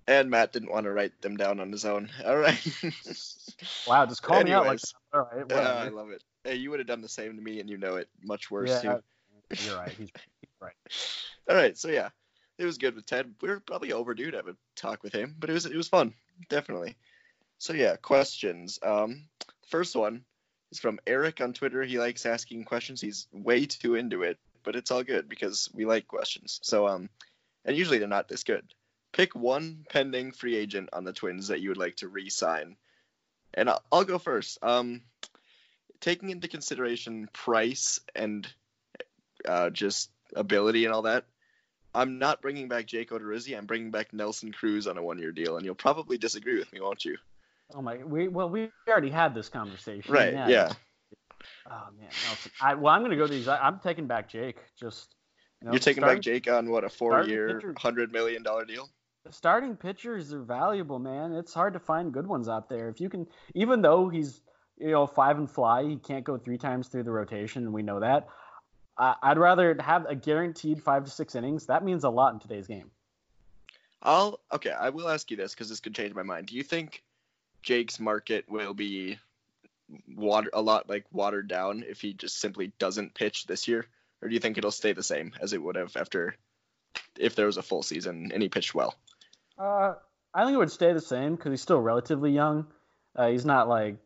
[0.08, 2.10] And Matt didn't want to write them down on his own.
[2.26, 2.60] All right.
[3.88, 4.94] wow, just call me out like that.
[5.14, 5.46] All right.
[5.50, 6.24] Yeah, I love it.
[6.44, 8.84] Hey, you would have done the same to me, and you know it much worse
[8.84, 9.66] Yeah, too.
[9.66, 9.94] You're right.
[9.98, 10.10] He's,
[10.42, 10.74] he's right.
[11.50, 12.10] All right, so yeah,
[12.58, 13.34] it was good with Ted.
[13.42, 15.88] We were probably overdue to have a talk with him, but it was it was
[15.88, 16.14] fun,
[16.50, 16.96] definitely.
[17.58, 18.80] So yeah, questions.
[18.84, 19.24] Um,
[19.70, 20.24] first one
[20.72, 21.84] is from Eric on Twitter.
[21.84, 23.02] He likes asking questions.
[23.02, 26.60] He's way too into it, but it's all good because we like questions.
[26.64, 27.10] So um,
[27.66, 28.66] and usually they're not this good.
[29.14, 32.76] Pick one pending free agent on the Twins that you would like to re-sign,
[33.54, 34.58] and I'll, I'll go first.
[34.62, 35.02] Um,
[36.02, 38.48] taking into consideration price and
[39.48, 41.26] uh, just ability and all that,
[41.96, 43.58] I'm not bringing back Jake Odorizzi.
[43.58, 46.82] I'm bringing back Nelson Cruz on a one-year deal, and you'll probably disagree with me,
[46.82, 47.18] won't you?
[47.74, 50.12] Oh my, we well we already had this conversation.
[50.12, 50.34] Right?
[50.34, 50.74] Yeah.
[51.70, 52.52] Oh man, Nelson.
[52.62, 53.48] I well I'm gonna go to these.
[53.48, 54.58] I, am taking back Jake.
[54.80, 55.16] Just
[55.62, 58.90] you know, You're taking starting, back Jake on what a four-year, hundred million dollar deal.
[59.30, 61.34] Starting pitchers are valuable, man.
[61.34, 62.90] It's hard to find good ones out there.
[62.90, 64.42] If you can, even though he's
[64.78, 67.84] you know five and fly, he can't go three times through the rotation, and we
[67.84, 68.28] know that.
[68.98, 71.66] I'd rather have a guaranteed five to six innings.
[71.66, 72.92] That means a lot in today's game.
[74.04, 74.72] I'll okay.
[74.72, 76.48] I will ask you this because this could change my mind.
[76.48, 77.02] Do you think
[77.64, 79.18] Jake's market will be
[80.16, 83.86] water a lot like watered down if he just simply doesn't pitch this year,
[84.22, 86.36] or do you think it'll stay the same as it would have after
[87.18, 88.96] if there was a full season and he pitched well?
[89.58, 89.94] Uh,
[90.34, 92.68] I think it would stay the same because he's still relatively young.
[93.16, 93.98] Uh, he's not like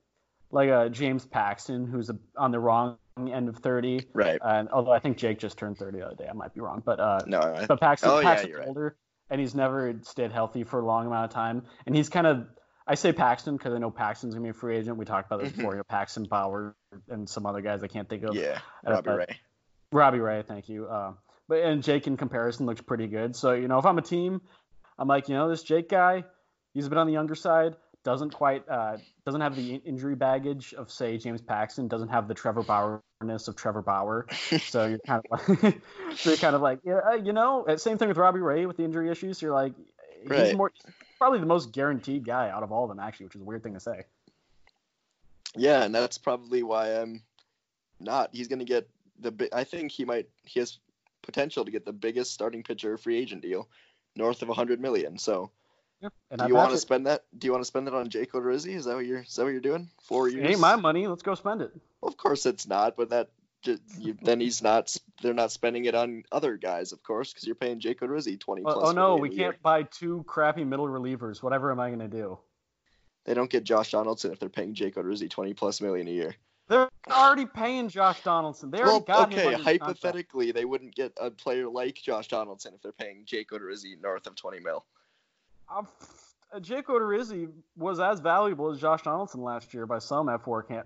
[0.52, 4.08] like a James Paxton who's a, on the wrong end of 30.
[4.14, 4.40] Right.
[4.42, 6.82] And although I think Jake just turned 30 the other day, I might be wrong.
[6.86, 8.94] But uh, no, I, but Paxton, oh, Paxton's yeah, older, right.
[9.30, 11.64] and he's never stayed healthy for a long amount of time.
[11.86, 12.48] And he's kind of
[12.86, 14.98] I say Paxton because I know Paxton's gonna be a free agent.
[14.98, 15.62] We talked about this Mm-hmm.
[15.62, 15.74] before.
[15.74, 16.76] You know, Paxton, Bauer,
[17.10, 18.36] and some other guys I can't think of.
[18.36, 19.40] Yeah, Uh, Robbie Ray.
[19.92, 20.88] Robbie Ray, thank you.
[20.88, 21.14] Uh,
[21.50, 23.36] but and Jake in comparison looks pretty good.
[23.36, 24.42] So you know, if I'm a team,
[25.00, 26.24] I'm like, you know, this Jake guy,
[26.74, 27.76] he's a bit on the younger side.
[28.04, 31.88] Doesn't quite uh, doesn't have the injury baggage of say James Paxton.
[31.88, 34.26] Doesn't have the Trevor Bauerness of Trevor Bauer.
[34.60, 35.82] So you're kind of like,
[36.16, 38.78] so you're kind of like, yeah, uh, you know, same thing with Robbie Ray with
[38.78, 39.42] the injury issues.
[39.42, 39.74] You're like,
[40.22, 40.56] he's Right.
[40.56, 40.72] more
[41.18, 43.64] probably the most guaranteed guy out of all of them actually, which is a weird
[43.64, 44.04] thing to say.
[45.56, 47.22] Yeah, and that's probably why I'm
[48.00, 48.30] not.
[48.32, 48.88] He's gonna get
[49.20, 49.50] the.
[49.52, 50.28] I think he might.
[50.44, 50.78] He has
[51.24, 53.68] potential to get the biggest starting pitcher free agent deal,
[54.18, 55.18] north of 100 million.
[55.18, 55.52] So,
[56.02, 57.24] And do I you want to spend that?
[57.38, 58.76] Do you want to spend it on Jake Odorizzi?
[58.76, 59.22] Is that what you're?
[59.22, 59.90] Is that what you're doing?
[60.04, 60.50] Four It years?
[60.50, 61.08] ain't my money.
[61.08, 61.72] Let's go spend it.
[62.02, 63.30] Well, of course it's not, but that
[63.64, 64.96] ju- you, then he's not.
[65.22, 68.62] They're not spending it on other guys, of course, because you're paying Jake Odorizzi 20
[68.66, 68.90] Oh, plus.
[68.90, 71.42] oh no, we can't buy two crappy middle relievers.
[71.42, 72.38] Whatever am I gonna do?
[73.26, 76.36] They don't get Josh Donaldson if they're paying Jake Odorizzi 20 plus million a year.
[76.68, 78.70] They're already paying Josh Donaldson.
[78.72, 82.74] They already Well, got him okay, hypothetically, they wouldn't get a player like Josh Donaldson
[82.74, 84.86] if they're paying Jake Odorizzi north of 20 mil.
[85.70, 85.84] Uh,
[86.60, 90.84] Jake Odorizzi was as valuable as Josh Donaldson last year by some F4 can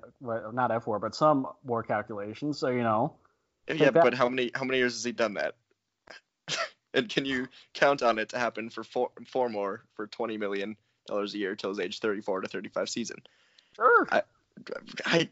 [0.53, 2.57] not F4, but some war calculations.
[2.59, 3.15] So you know,
[3.67, 5.55] Yeah, that- but how many how many years has he done that?
[6.93, 10.75] and can you count on it to happen for four four more for 20 million
[11.07, 13.17] dollars a year till his age 34 to 35 season?
[13.75, 14.23] sure, I-
[15.05, 15.29] I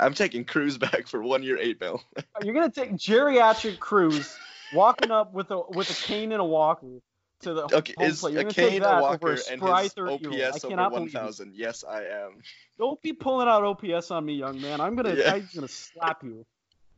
[0.00, 2.02] I'm taking Cruz back for one year, eight mil.
[2.42, 4.36] you're gonna take geriatric Cruz
[4.72, 7.00] walking up with a with a cane and a walker
[7.42, 8.34] to the Okay, home is plate.
[8.34, 10.40] You're a that a Walker a and his 30-year-old.
[10.40, 11.14] OPS over cannot believe it.
[11.14, 11.54] 1,000?
[11.54, 12.42] Yes, I am.
[12.78, 14.80] Don't be pulling out OPS on me, young man.
[14.80, 15.34] I'm gonna Yeah.
[15.34, 16.46] I'm gonna slap you.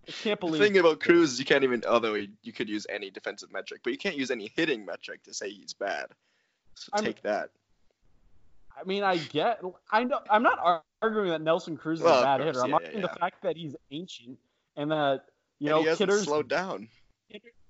[0.06, 0.60] I can't believe.
[0.60, 3.80] The thing about Cruz is you can't even, although you could use any defensive metric,
[3.82, 6.06] but you can't use any hitting metric to say he's bad.
[6.74, 7.50] So I'm- take that.
[8.78, 9.60] I mean, I get.
[9.90, 10.20] I know.
[10.28, 12.64] I'm not arguing that Nelson Cruz is Well, a bad course, hitter.
[12.64, 14.38] I'm yeah, arguing yeah, the fact that he's ancient
[14.76, 15.24] and that
[15.58, 16.24] you and know he hitters.
[16.24, 16.88] slowed down.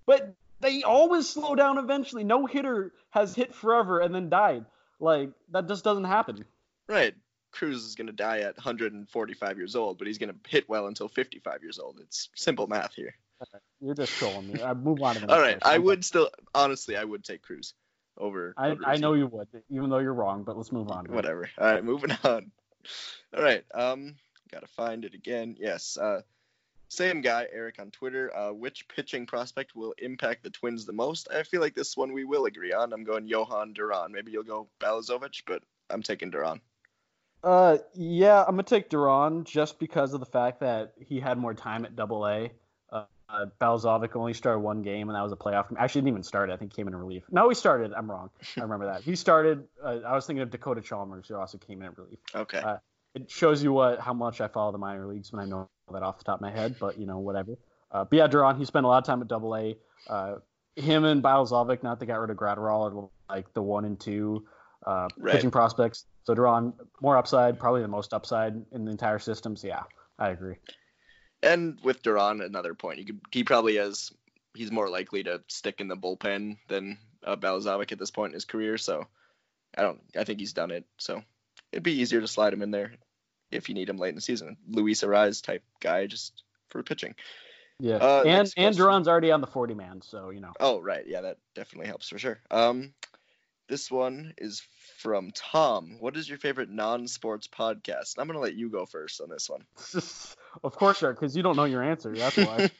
[0.07, 2.25] But they always slow down eventually.
[2.25, 4.65] No hitter has hit forever and then died.
[5.01, 6.45] Like that just doesn't happen.
[6.89, 7.15] Right.
[7.53, 10.89] Cruz is going to die at 145 years old, but he's going to hit well
[10.89, 12.01] until 55 years old.
[12.01, 13.15] It's simple math here.
[13.81, 14.63] You're just trolling me.
[14.63, 15.61] I move on to the All right.
[15.61, 15.75] question.
[15.75, 17.75] I would still, honestly, I would take Cruz
[18.19, 18.55] over.
[18.57, 20.45] I, I know you would, even though you're wrong.
[20.45, 21.07] But let's move on.
[21.07, 21.49] Whatever.
[21.59, 22.51] All right, moving on.
[23.37, 23.65] All right.
[23.75, 24.17] Um,
[24.51, 25.57] gotta find it again.
[25.59, 25.97] Yes.
[25.97, 26.23] Uh,
[26.89, 28.35] same guy, Eric on Twitter.
[28.37, 31.29] Uh, which pitching prospect will impact the Twins the most?
[31.33, 32.93] I feel like this one we will agree on.
[32.93, 34.12] I'm going Jhoan Duran.
[34.12, 36.61] Maybe you'll go Balazovic, but I'm taking Duran.
[37.43, 41.53] Uh, yeah, I'm gonna take Duran just because of the fact that he had more
[41.53, 42.51] time at Double A.
[43.35, 45.68] Uh, Balazovic only started one game, and that was a playoff.
[45.68, 45.76] game.
[45.80, 46.51] Actually, didn't even start.
[46.51, 47.24] I think he came in relief.
[47.30, 47.93] No, he started.
[47.93, 48.30] I'm wrong.
[48.57, 49.03] I remember that.
[49.03, 49.64] He started.
[49.85, 52.18] Uh, I was thinking of Dakota Chalmers, who also came in at relief.
[52.35, 52.59] Okay.
[52.59, 52.76] Uh,
[53.14, 56.03] It shows you what how much I follow the minor leagues when I know that
[56.03, 56.76] off the top of my head.
[56.78, 57.53] But you know, whatever.
[57.93, 58.57] Uh, but yeah, Duran.
[58.57, 59.76] He spent a lot of time at Double A.
[60.09, 60.37] Uh,
[60.76, 64.45] him and Balazovic, not they got rid of Graterol, like the one and two
[64.87, 65.35] uh, Right.
[65.37, 66.05] pitching prospects.
[66.24, 69.55] So Duran, more upside, probably the most upside in the entire system.
[69.57, 69.82] So yeah,
[70.18, 70.57] I agree.
[71.45, 72.99] And with Duran, another point.
[72.99, 74.11] You could, he probably has.
[74.55, 78.35] He's more likely to stick in the bullpen than uh, Balazovic at this point in
[78.35, 78.79] his career.
[78.79, 79.07] So
[79.77, 80.01] I don't.
[80.17, 80.85] I think he's done it.
[80.99, 81.23] So
[81.73, 82.93] it'd be easier to slide him in there
[83.51, 84.57] if you need him late in the season.
[84.69, 87.15] Luis Arraez type guy just for pitching.
[87.81, 88.77] Yeah, Uh, and and.
[88.77, 90.53] Duran's already on the 40 man, so you know.
[90.61, 91.05] Oh, right.
[91.07, 92.41] Yeah, that definitely helps for sure.
[92.51, 92.95] Um,
[93.69, 94.63] this one is
[95.05, 95.97] from Tom.
[96.01, 98.15] What is your favorite non-sports podcast?
[98.17, 99.67] I'm gonna let you go first on this one.
[100.65, 102.17] of course, sir, because you don't know your answer.
[102.17, 102.71] That's why.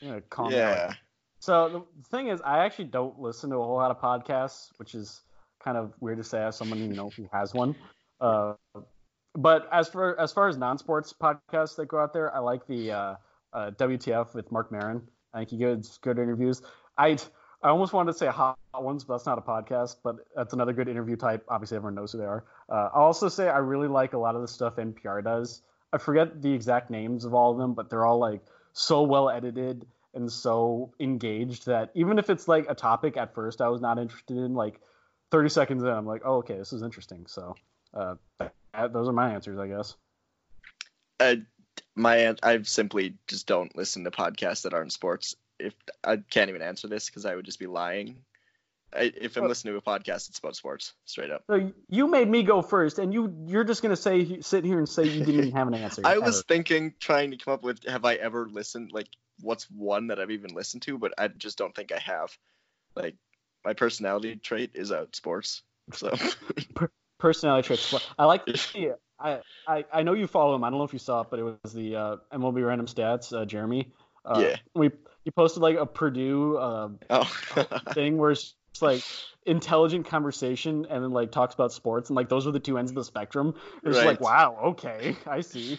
[0.00, 0.96] yeah, down.
[1.38, 4.96] So the thing is, I actually don't listen to a whole lot of podcasts, which
[4.96, 5.20] is
[5.62, 7.76] kind of weird to say as someone you know who has one.
[8.20, 8.54] Uh,
[9.36, 12.90] but as for as far as non-sports podcasts that go out there, I like the
[12.90, 13.14] uh,
[13.52, 15.02] uh, WTF with Marc Maron.
[15.32, 16.60] I think he gives good interviews.
[16.98, 17.18] I
[17.62, 19.96] I almost wanted to say hot ones, but that's not a podcast.
[20.02, 21.44] But that's another good interview type.
[21.48, 22.44] Obviously, everyone knows who they are.
[22.68, 25.62] Uh, I'll also say I really like a lot of the stuff NPR does.
[25.92, 28.42] I forget the exact names of all of them, but they're all like
[28.72, 33.60] so well edited and so engaged that even if it's like a topic at first
[33.60, 34.80] I was not interested in, like
[35.30, 37.26] 30 seconds in, I'm like, oh, okay, this is interesting.
[37.26, 37.54] So
[37.94, 39.96] uh, that, those are my answers, I guess.
[41.18, 41.36] Uh,
[41.94, 45.36] my I simply just don't listen to podcasts that aren't sports.
[45.60, 48.16] If I can't even answer this because I would just be lying.
[48.92, 51.44] I, if I'm listening to a podcast, it's about sports, straight up.
[51.48, 54.88] So you made me go first, and you you're just gonna say sit here and
[54.88, 56.02] say you didn't even have an answer.
[56.04, 56.44] I was ever.
[56.48, 58.90] thinking, trying to come up with, have I ever listened?
[58.92, 59.06] Like,
[59.40, 60.98] what's one that I've even listened to?
[60.98, 62.36] But I just don't think I have.
[62.96, 63.14] Like,
[63.64, 65.62] my personality trait is out sports.
[65.92, 66.12] So
[67.18, 67.94] personality traits.
[68.18, 68.96] I like the.
[69.20, 70.64] I, I I know you follow him.
[70.64, 73.36] I don't know if you saw it, but it was the uh, MLB Random Stats,
[73.36, 73.92] uh, Jeremy.
[74.24, 74.56] Uh, Yeah.
[74.74, 74.90] We
[75.24, 77.24] he posted like a Purdue uh, oh,
[77.92, 79.02] thing where it's like
[79.46, 82.90] intelligent conversation and then like talks about sports and like those are the two ends
[82.90, 83.54] of the spectrum.
[83.82, 85.78] It's just like wow, okay, I see.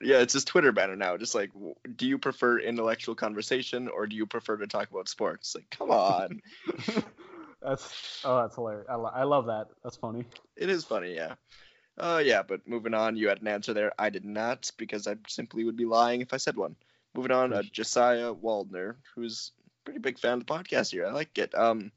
[0.00, 1.16] yeah, it's his Twitter banner now.
[1.16, 1.50] Just like,
[1.96, 5.54] do you prefer intellectual conversation or do you prefer to talk about sports?
[5.54, 6.40] Like, come on.
[7.62, 8.86] that's oh, that's hilarious.
[8.88, 9.68] I, lo- I love that.
[9.82, 10.24] That's funny.
[10.56, 11.34] it is funny, yeah.
[11.98, 13.92] Uh, yeah, but moving on, you had an answer there.
[13.98, 16.74] I did not because I simply would be lying if I said one.
[17.14, 21.06] Moving on, uh, Josiah Waldner, who's a pretty big fan of the podcast here.
[21.06, 21.54] I like it.
[21.54, 21.92] Um,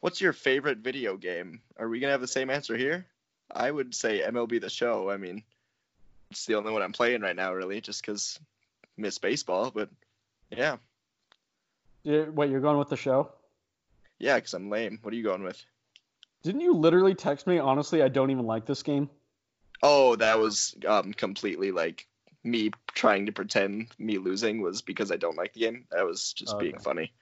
[0.00, 1.60] what's your favorite video game?
[1.78, 3.06] Are we gonna have the same answer here?
[3.50, 5.10] I would say MLB The Show.
[5.10, 5.42] I mean,
[6.30, 8.38] it's the only one I'm playing right now, really, just because
[8.96, 9.72] miss baseball.
[9.74, 9.88] But
[10.50, 10.76] yeah,
[12.04, 13.32] Yeah, Wait, you're going with the show?
[14.20, 15.00] yeah, because I'm lame.
[15.02, 15.60] What are you going with?
[16.44, 17.58] Didn't you literally text me?
[17.58, 19.10] Honestly, I don't even like this game.
[19.82, 22.06] Oh, that was um completely like
[22.44, 25.86] me trying to pretend me losing was because I don't like the game.
[25.96, 26.82] I was just being Okay.
[26.82, 27.12] funny.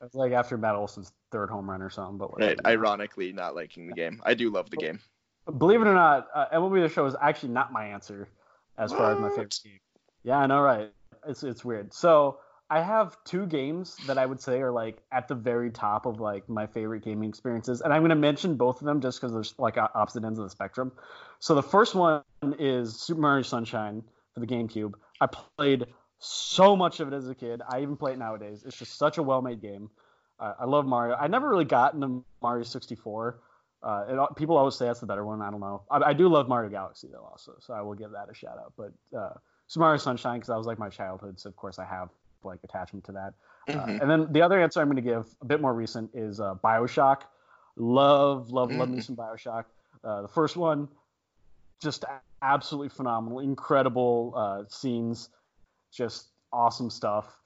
[0.00, 2.18] It's like after Matt Olson's third home run or something.
[2.18, 2.58] But Right.
[2.64, 4.20] Ironically, not liking the game.
[4.24, 5.00] I do love the game.
[5.56, 8.28] Believe it or not, uh, MLB The Show is actually not my answer
[8.76, 9.78] as far as my favorite game.
[10.22, 10.90] Yeah, I know, right?
[11.26, 11.92] It's it's weird.
[11.92, 12.38] So
[12.70, 16.20] I have two games that I would say are like at the very top of
[16.20, 19.32] like my favorite gaming experiences, and I'm going to mention both of them just because
[19.32, 20.92] there's like opposite ends of the spectrum.
[21.38, 22.22] So the first one
[22.58, 24.04] is Super Mario Sunshine
[24.38, 24.94] for the GameCube.
[25.20, 25.86] I played
[26.18, 27.62] so much of it as a kid.
[27.68, 28.64] I even play it nowadays.
[28.66, 29.90] It's just such a well-made game.
[30.40, 31.16] Uh, I love Mario.
[31.16, 33.40] I never really got into Mario 64.
[33.82, 35.40] Uh, it, people always say that's the better one.
[35.42, 35.82] I don't know.
[35.90, 38.58] I, I do love Mario Galaxy though, also, so I will give that a shout
[38.58, 38.72] out.
[38.76, 39.34] But uh,
[39.68, 42.08] Super Mario Sunshine, because that was like my childhood, so of course I have
[42.44, 43.34] like attachment to that.
[43.68, 44.00] Uh, Mhm.
[44.00, 46.54] and then the other answer I'm going to give, a bit more recent, is uh,
[46.64, 47.22] Bioshock.
[47.76, 49.04] Love, love, love me Mhm.
[49.04, 49.64] some Bioshock.
[50.02, 50.88] Uh, the first one,
[51.80, 52.04] just
[52.42, 55.28] absolutely phenomenal, incredible uh, scenes,
[55.92, 57.36] just awesome stuff.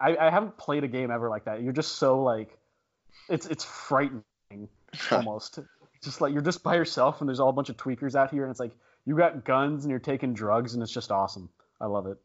[0.00, 1.62] I, I haven't played a game ever like that.
[1.62, 2.58] You're just so like,
[3.28, 4.24] it's it's frightening
[5.10, 5.60] almost.
[6.02, 8.42] just like you're just by yourself and there's all a bunch of tweakers out here
[8.42, 8.72] and it's like
[9.04, 11.48] you got guns and you're taking drugs and it's just awesome.
[11.80, 12.18] I love it.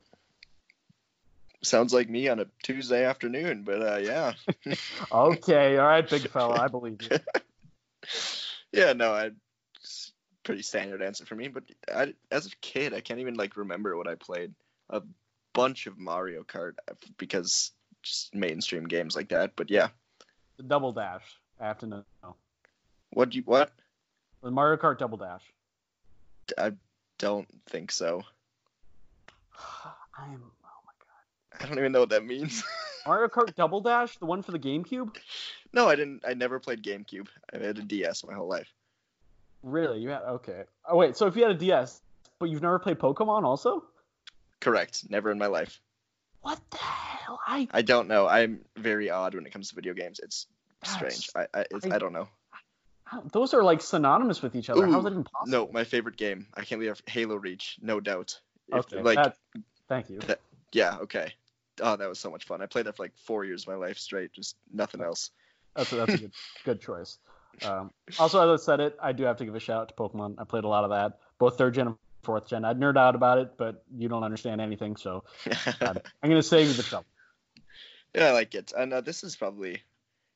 [1.64, 4.34] Sounds like me on a Tuesday afternoon, but uh, yeah.
[5.12, 7.18] Okay, all right, big fella, I believe you.
[8.72, 9.32] yeah, no, I
[10.44, 11.48] pretty standard answer for me.
[11.48, 11.64] But
[11.94, 14.54] I, as a kid, I can't even like remember what I played.
[14.90, 15.02] A
[15.54, 17.72] bunch of Mario Kart uh, because
[18.04, 19.56] just mainstream games like that.
[19.56, 19.90] But yeah,
[20.58, 21.24] The Double Dash.
[21.60, 22.04] I have to know.
[23.12, 23.72] what do you what?
[24.42, 25.44] The Mario Kart Double Dash.
[26.58, 26.74] I
[27.20, 28.24] don't think so.
[30.18, 30.42] I'm.
[30.64, 31.64] Oh my god.
[31.64, 32.64] I don't even know what that means.
[33.08, 35.16] Mario Kart Double Dash, the one for the GameCube.
[35.74, 36.24] no, I didn't.
[36.28, 37.28] I never played GameCube.
[37.54, 38.72] I had a DS my whole life.
[39.64, 40.00] Really?
[40.00, 40.64] You had okay.
[40.88, 42.02] Oh wait, so if you had a DS,
[42.40, 43.84] but you've never played Pokemon, also?
[44.60, 45.10] Correct.
[45.10, 45.80] Never in my life.
[46.42, 47.40] What the hell?
[47.46, 48.28] I I don't know.
[48.28, 50.20] I'm very odd when it comes to video games.
[50.24, 50.48] It's
[50.84, 51.30] strange.
[51.36, 52.28] I I, it's, I- I don't know.
[53.04, 54.86] how- those are like synonymous with each other.
[54.86, 55.52] Ooh, that even possible?
[55.68, 56.48] No, my favorite game.
[56.56, 57.78] I can't leave Halo Reach.
[57.82, 58.40] No doubt.
[58.68, 59.02] If, Okay.
[59.04, 59.38] like that-
[59.88, 60.20] thank you.
[60.72, 61.34] yeah, okay.
[61.82, 62.62] Oh, that was so much fun.
[62.62, 65.32] I played that for like four years of my life straight, just nothing else.
[65.76, 66.32] That's a, that's a good
[66.66, 67.18] good choice.
[67.64, 69.94] Um, also, as I said it, I do have to give a shout out to
[69.96, 70.36] Pokemon.
[70.38, 72.66] I played a lot of that, both third gen and fourth gen.
[72.66, 75.24] I'd nerd out about it, but you don't understand anything, so
[75.82, 77.08] I'm gonna save you the trouble.
[78.16, 78.74] yeah, I like it.
[78.78, 79.82] And uh, this is probably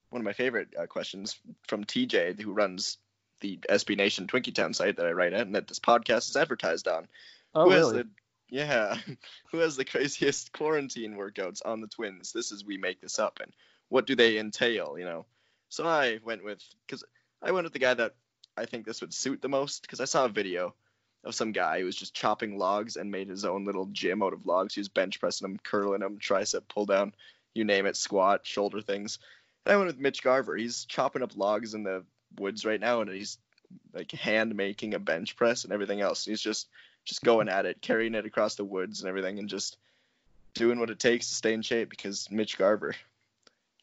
[0.09, 2.97] one of my favorite uh, questions from TJ, who runs
[3.41, 6.35] the SB Nation Twinkie Town site that I write at and that this podcast is
[6.35, 7.07] advertised on.
[7.53, 8.03] Oh who has really?
[8.03, 8.09] the
[8.49, 8.97] yeah,
[9.51, 12.31] who has the craziest quarantine workouts on the Twins?
[12.31, 13.51] This is we make this up, and
[13.89, 14.97] what do they entail?
[14.97, 15.25] You know,
[15.69, 17.03] so I went with because
[17.41, 18.15] I went with the guy that
[18.57, 20.73] I think this would suit the most because I saw a video
[21.23, 24.33] of some guy who was just chopping logs and made his own little gym out
[24.33, 24.75] of logs.
[24.75, 27.13] He was bench pressing them, curling them, tricep pull down,
[27.53, 29.19] you name it, squat, shoulder things.
[29.65, 30.55] And I went with Mitch Garver.
[30.55, 32.03] He's chopping up logs in the
[32.37, 33.37] woods right now, and he's
[33.93, 36.25] like hand making a bench press and everything else.
[36.25, 36.67] He's just
[37.03, 39.77] just going at it, carrying it across the woods and everything, and just
[40.53, 42.95] doing what it takes to stay in shape because Mitch Garver.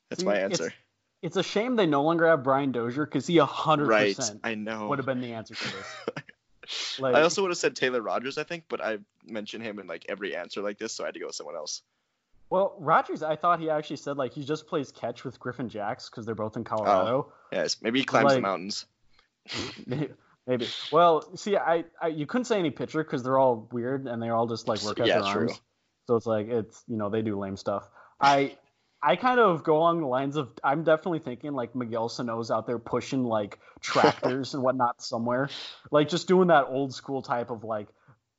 [0.08, 0.66] That's my answer.
[0.66, 0.74] It's
[1.36, 4.88] a shame they no longer have Brian Dozier because he hundred Right, percent I know.
[4.88, 5.96] would have been the answer to this.
[6.98, 9.88] Like, I also would have said Taylor Rogers, I think, but I mentioned him in
[9.88, 11.82] like every answer like this, so I had to go with someone else.
[12.50, 16.08] well, Rogers, I thought he actually said like he just plays catch with Griffin Jax
[16.08, 17.32] because they're both in oh, Colorado.
[17.52, 18.86] Yes, maybe he climbs the mountains.
[19.86, 20.12] Maybe.
[20.46, 20.68] Maybe.
[20.92, 24.28] Well, see, I, I you couldn't say any pitcher because they're all weird and they
[24.30, 25.40] all just like work out Yeah, their true.
[25.48, 25.60] arms.
[26.06, 27.88] So it's like it's you know they do lame stuff.
[28.20, 28.56] I
[29.02, 32.66] I kind of go along the lines of I'm definitely thinking like Miguel Sano's out
[32.66, 35.48] there pushing like tractors and whatnot somewhere,
[35.90, 37.88] like just doing that old school type of like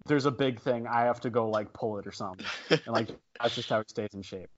[0.05, 3.09] there's a big thing I have to go like pull it or something, and like
[3.41, 4.49] that's just how it stays in shape.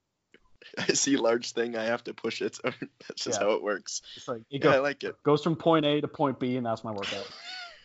[0.78, 2.56] I see large thing, I have to push it.
[2.56, 2.62] So
[3.08, 3.46] That's just Yeah.
[3.48, 4.02] how it works.
[4.16, 5.16] It's like it Yeah, I like it.
[5.24, 7.28] goes from point A to point B and that's my workout.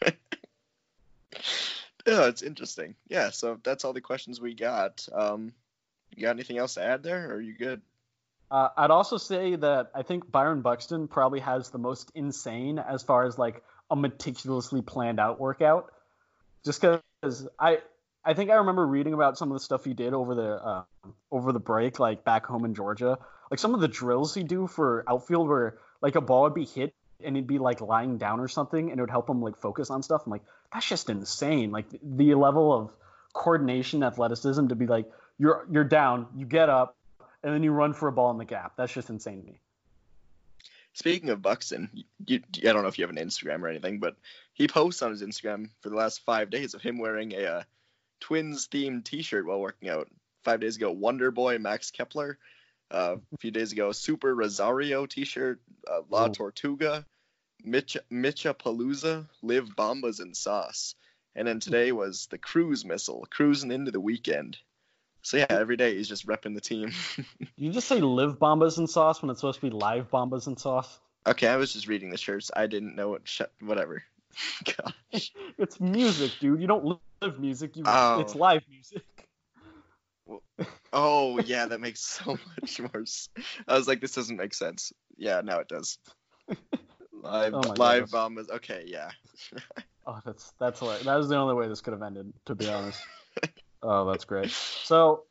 [2.06, 2.94] Yeah, it's interesting.
[3.08, 5.06] Yeah, so that's all the questions we got.
[5.12, 5.52] Um,
[6.16, 7.82] you got anything else to add there, or are you good?
[8.50, 13.02] Uh, I'd also say that I think Byron Buxton probably has the most insane as
[13.02, 15.92] far as like a meticulously planned out workout.
[16.64, 17.78] Just because I
[18.24, 20.82] I think I remember reading about some of the stuff he did over the uh,
[21.30, 23.18] over the break, like back home in Georgia.
[23.50, 26.64] Like some of the drills he do for outfield, where like a ball would be
[26.64, 29.56] hit and he'd be like lying down or something, and it would help him like
[29.58, 30.22] focus on stuff.
[30.26, 31.70] I'm like, that's just insane.
[31.70, 32.92] Like the level of
[33.32, 35.06] coordination, athleticism to be like,
[35.38, 36.96] you're you're down, you get up,
[37.42, 38.74] and then you run for a ball in the gap.
[38.76, 39.60] That's just insane to me.
[40.92, 44.16] Speaking of Buxton, you, I don't know if you have an Instagram or anything, but
[44.54, 47.62] he posts on his Instagram for the last five days of him wearing a uh,
[48.20, 50.08] Twins themed T-shirt while working out.
[50.42, 52.38] Five days ago, Wonder Boy Max Kepler.
[52.90, 56.32] Uh, a few days ago, Super Rosario T-shirt, uh, La Ooh.
[56.32, 57.04] Tortuga,
[57.62, 60.96] Mitch Mitcha Palooza, Live Bombas and Sauce,
[61.36, 64.58] and then today was the Cruise Missile, cruising into the weekend.
[65.22, 66.92] So yeah, every day he's just repping the team.
[67.56, 70.58] You just say live bombas and sauce when it's supposed to be live bombas and
[70.58, 70.98] sauce.
[71.26, 72.50] okay, I was just reading the shirts.
[72.56, 73.28] I didn't know what.
[73.28, 74.02] Sh- whatever.
[74.64, 75.32] Gosh.
[75.58, 76.60] It's music, dude.
[76.60, 77.76] You don't live music.
[77.76, 78.20] You Oh.
[78.20, 79.02] it's live music.
[80.92, 83.02] Oh yeah, that makes so much more.
[83.02, 83.28] s-
[83.68, 84.92] I was like, this doesn't make sense.
[85.18, 85.98] Yeah, now it does.
[87.12, 88.48] Live, Oh live bombas.
[88.50, 89.10] Okay, yeah.
[90.06, 91.04] Oh, that's that's hilarious.
[91.04, 93.02] That was the only way this could have ended, to be honest.
[93.82, 94.50] Oh, that's great.
[94.50, 95.24] So,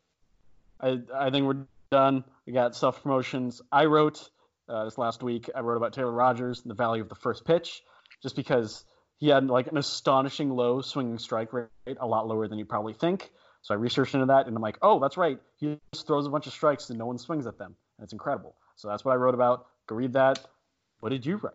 [0.79, 2.23] I I think we're done.
[2.45, 3.61] We got self promotions.
[3.71, 4.29] I wrote
[4.67, 5.49] uh, this last week.
[5.53, 7.81] I wrote about Taylor Rogers and the value of the first pitch,
[8.21, 8.83] just because
[9.17, 11.67] he had like an astonishing low swinging strike rate,
[11.99, 13.31] a lot lower than you probably think.
[13.61, 15.39] So I researched into that, and I'm like, oh, that's right.
[15.57, 18.13] He just throws a bunch of strikes and no one swings at them, and it's
[18.13, 18.55] incredible.
[18.77, 19.65] So that's what I wrote about.
[19.87, 20.39] Go read that.
[21.01, 21.53] What did you write?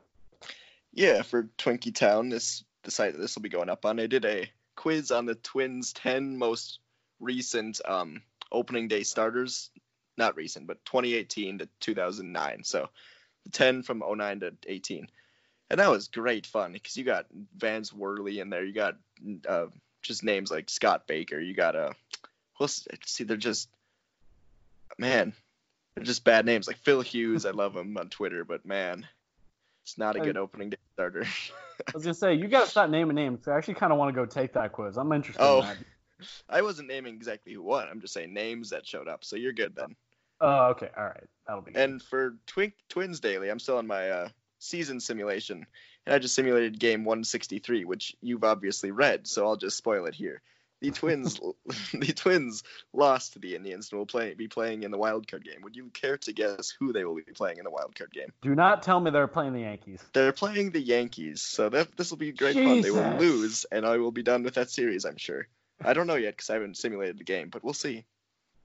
[0.92, 3.98] Yeah, for Twinkie Town, this the site that this will be going up on.
[3.98, 6.78] I did a quiz on the Twins' ten most
[7.20, 9.70] recent um, opening day starters.
[10.16, 12.62] Not recent, but 2018 to 2009.
[12.64, 12.88] So
[13.44, 15.08] the 10 from 09 to 18.
[15.70, 18.64] And that was great fun because you got Vance Worley in there.
[18.64, 18.96] You got
[19.48, 19.66] uh,
[20.02, 21.40] just names like Scott Baker.
[21.40, 21.94] You got a,
[22.60, 23.68] well, see, they're just,
[24.98, 25.32] man,
[25.94, 26.66] they're just bad names.
[26.68, 29.06] Like Phil Hughes, I love him on Twitter, but man,
[29.82, 31.24] it's not a good opening day starter.
[31.88, 33.48] I was gonna say you gotta stop naming names.
[33.48, 34.96] I actually kind of want to go take that quiz.
[34.96, 35.60] I'm interested Oh.
[35.60, 35.76] in that.
[36.48, 37.88] I wasn't naming exactly who won.
[37.90, 39.24] I'm just saying names that showed up.
[39.24, 39.96] So you're good then.
[40.40, 41.72] Oh, okay, all right, that'll be.
[41.72, 41.82] Good.
[41.82, 45.66] And for Twink Twins Daily, I'm still on my uh, season simulation,
[46.06, 50.14] and I just simulated game 163, which you've obviously read, so I'll just spoil it
[50.14, 50.42] here.
[50.80, 51.40] The Twins,
[51.94, 52.62] the Twins
[52.92, 55.62] lost to the Indians and will play be playing in the wild card game.
[55.62, 58.32] Would you care to guess who they will be playing in the wild card game?
[58.42, 60.02] Do not tell me they're playing the Yankees.
[60.12, 62.82] They're playing the Yankees, so that this will be great fun.
[62.82, 65.46] They will lose, and I will be done with that series, I'm sure.
[65.82, 68.04] I don't know yet because I haven't simulated the game, but we'll see.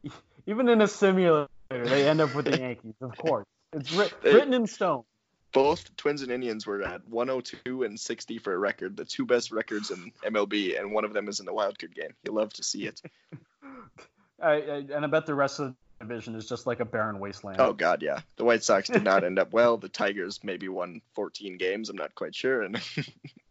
[0.45, 2.95] Even in a simulator, they end up with the Yankees.
[3.01, 5.03] Of course, it's writ- They- written in stone.
[5.51, 9.51] both Twins and Indians were at 102 and 60 for a record, the two best
[9.51, 12.11] records in MLB, and one of them is in the wild card game.
[12.23, 13.01] You love to see it.
[14.41, 14.57] I, I,
[14.93, 17.59] and I bet the rest of the division is just like a barren wasteland.
[17.59, 18.21] Oh God, yeah.
[18.37, 19.77] The White Sox did not end up well.
[19.77, 21.89] The Tigers maybe won 14 games.
[21.89, 22.61] I'm not quite sure.
[22.61, 22.79] And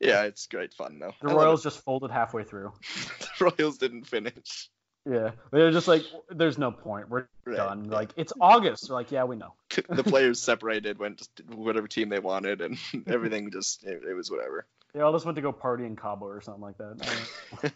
[0.00, 1.14] yeah, it's great fun though.
[1.22, 2.72] the I Royals just folded halfway through.
[3.20, 4.68] the Royals didn't finish.
[5.10, 7.08] Yeah, they're just like, there's no point.
[7.08, 7.86] We're Right, done.
[7.86, 7.94] yeah.
[7.96, 8.88] Like it's August.
[8.88, 9.54] They're like, yeah, we know.
[9.88, 12.76] the players separated, went to whatever team they wanted, and
[13.06, 14.66] everything just it, it was whatever.
[14.92, 16.98] They all just went to go party in Cabo or something like that.
[17.00, 17.72] I don't,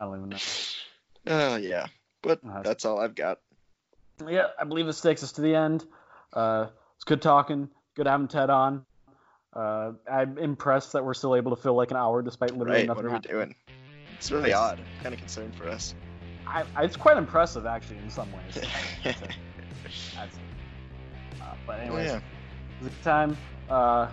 [0.00, 0.36] I don't even know.
[1.26, 1.86] Oh yeah,
[2.22, 3.38] but Uh, that's all I've got.
[4.26, 5.84] Yeah, I believe this takes us to the end.
[6.32, 7.68] Uh, it's good talking.
[7.94, 8.84] Good having Ted on.
[9.58, 12.86] Uh, I'm impressed that we're still able to fill like an hour despite literally Right,
[12.86, 13.04] nothing.
[13.04, 13.54] what are we doing?
[14.16, 14.80] It's really odd.
[15.02, 15.96] Kind of concerned for us.
[16.46, 18.54] I, I, it's quite impressive actually in some ways.
[19.04, 19.20] That's,
[21.42, 22.16] uh, but anyways, yeah.
[22.16, 22.22] it
[22.80, 23.36] was a good time.
[23.68, 24.08] Uh,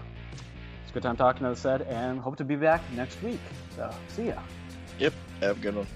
[0.81, 3.39] it's a good time talking, as I said, and hope to be back next week.
[3.75, 4.41] So see ya.
[4.97, 5.13] Yep.
[5.41, 5.87] Have a good one.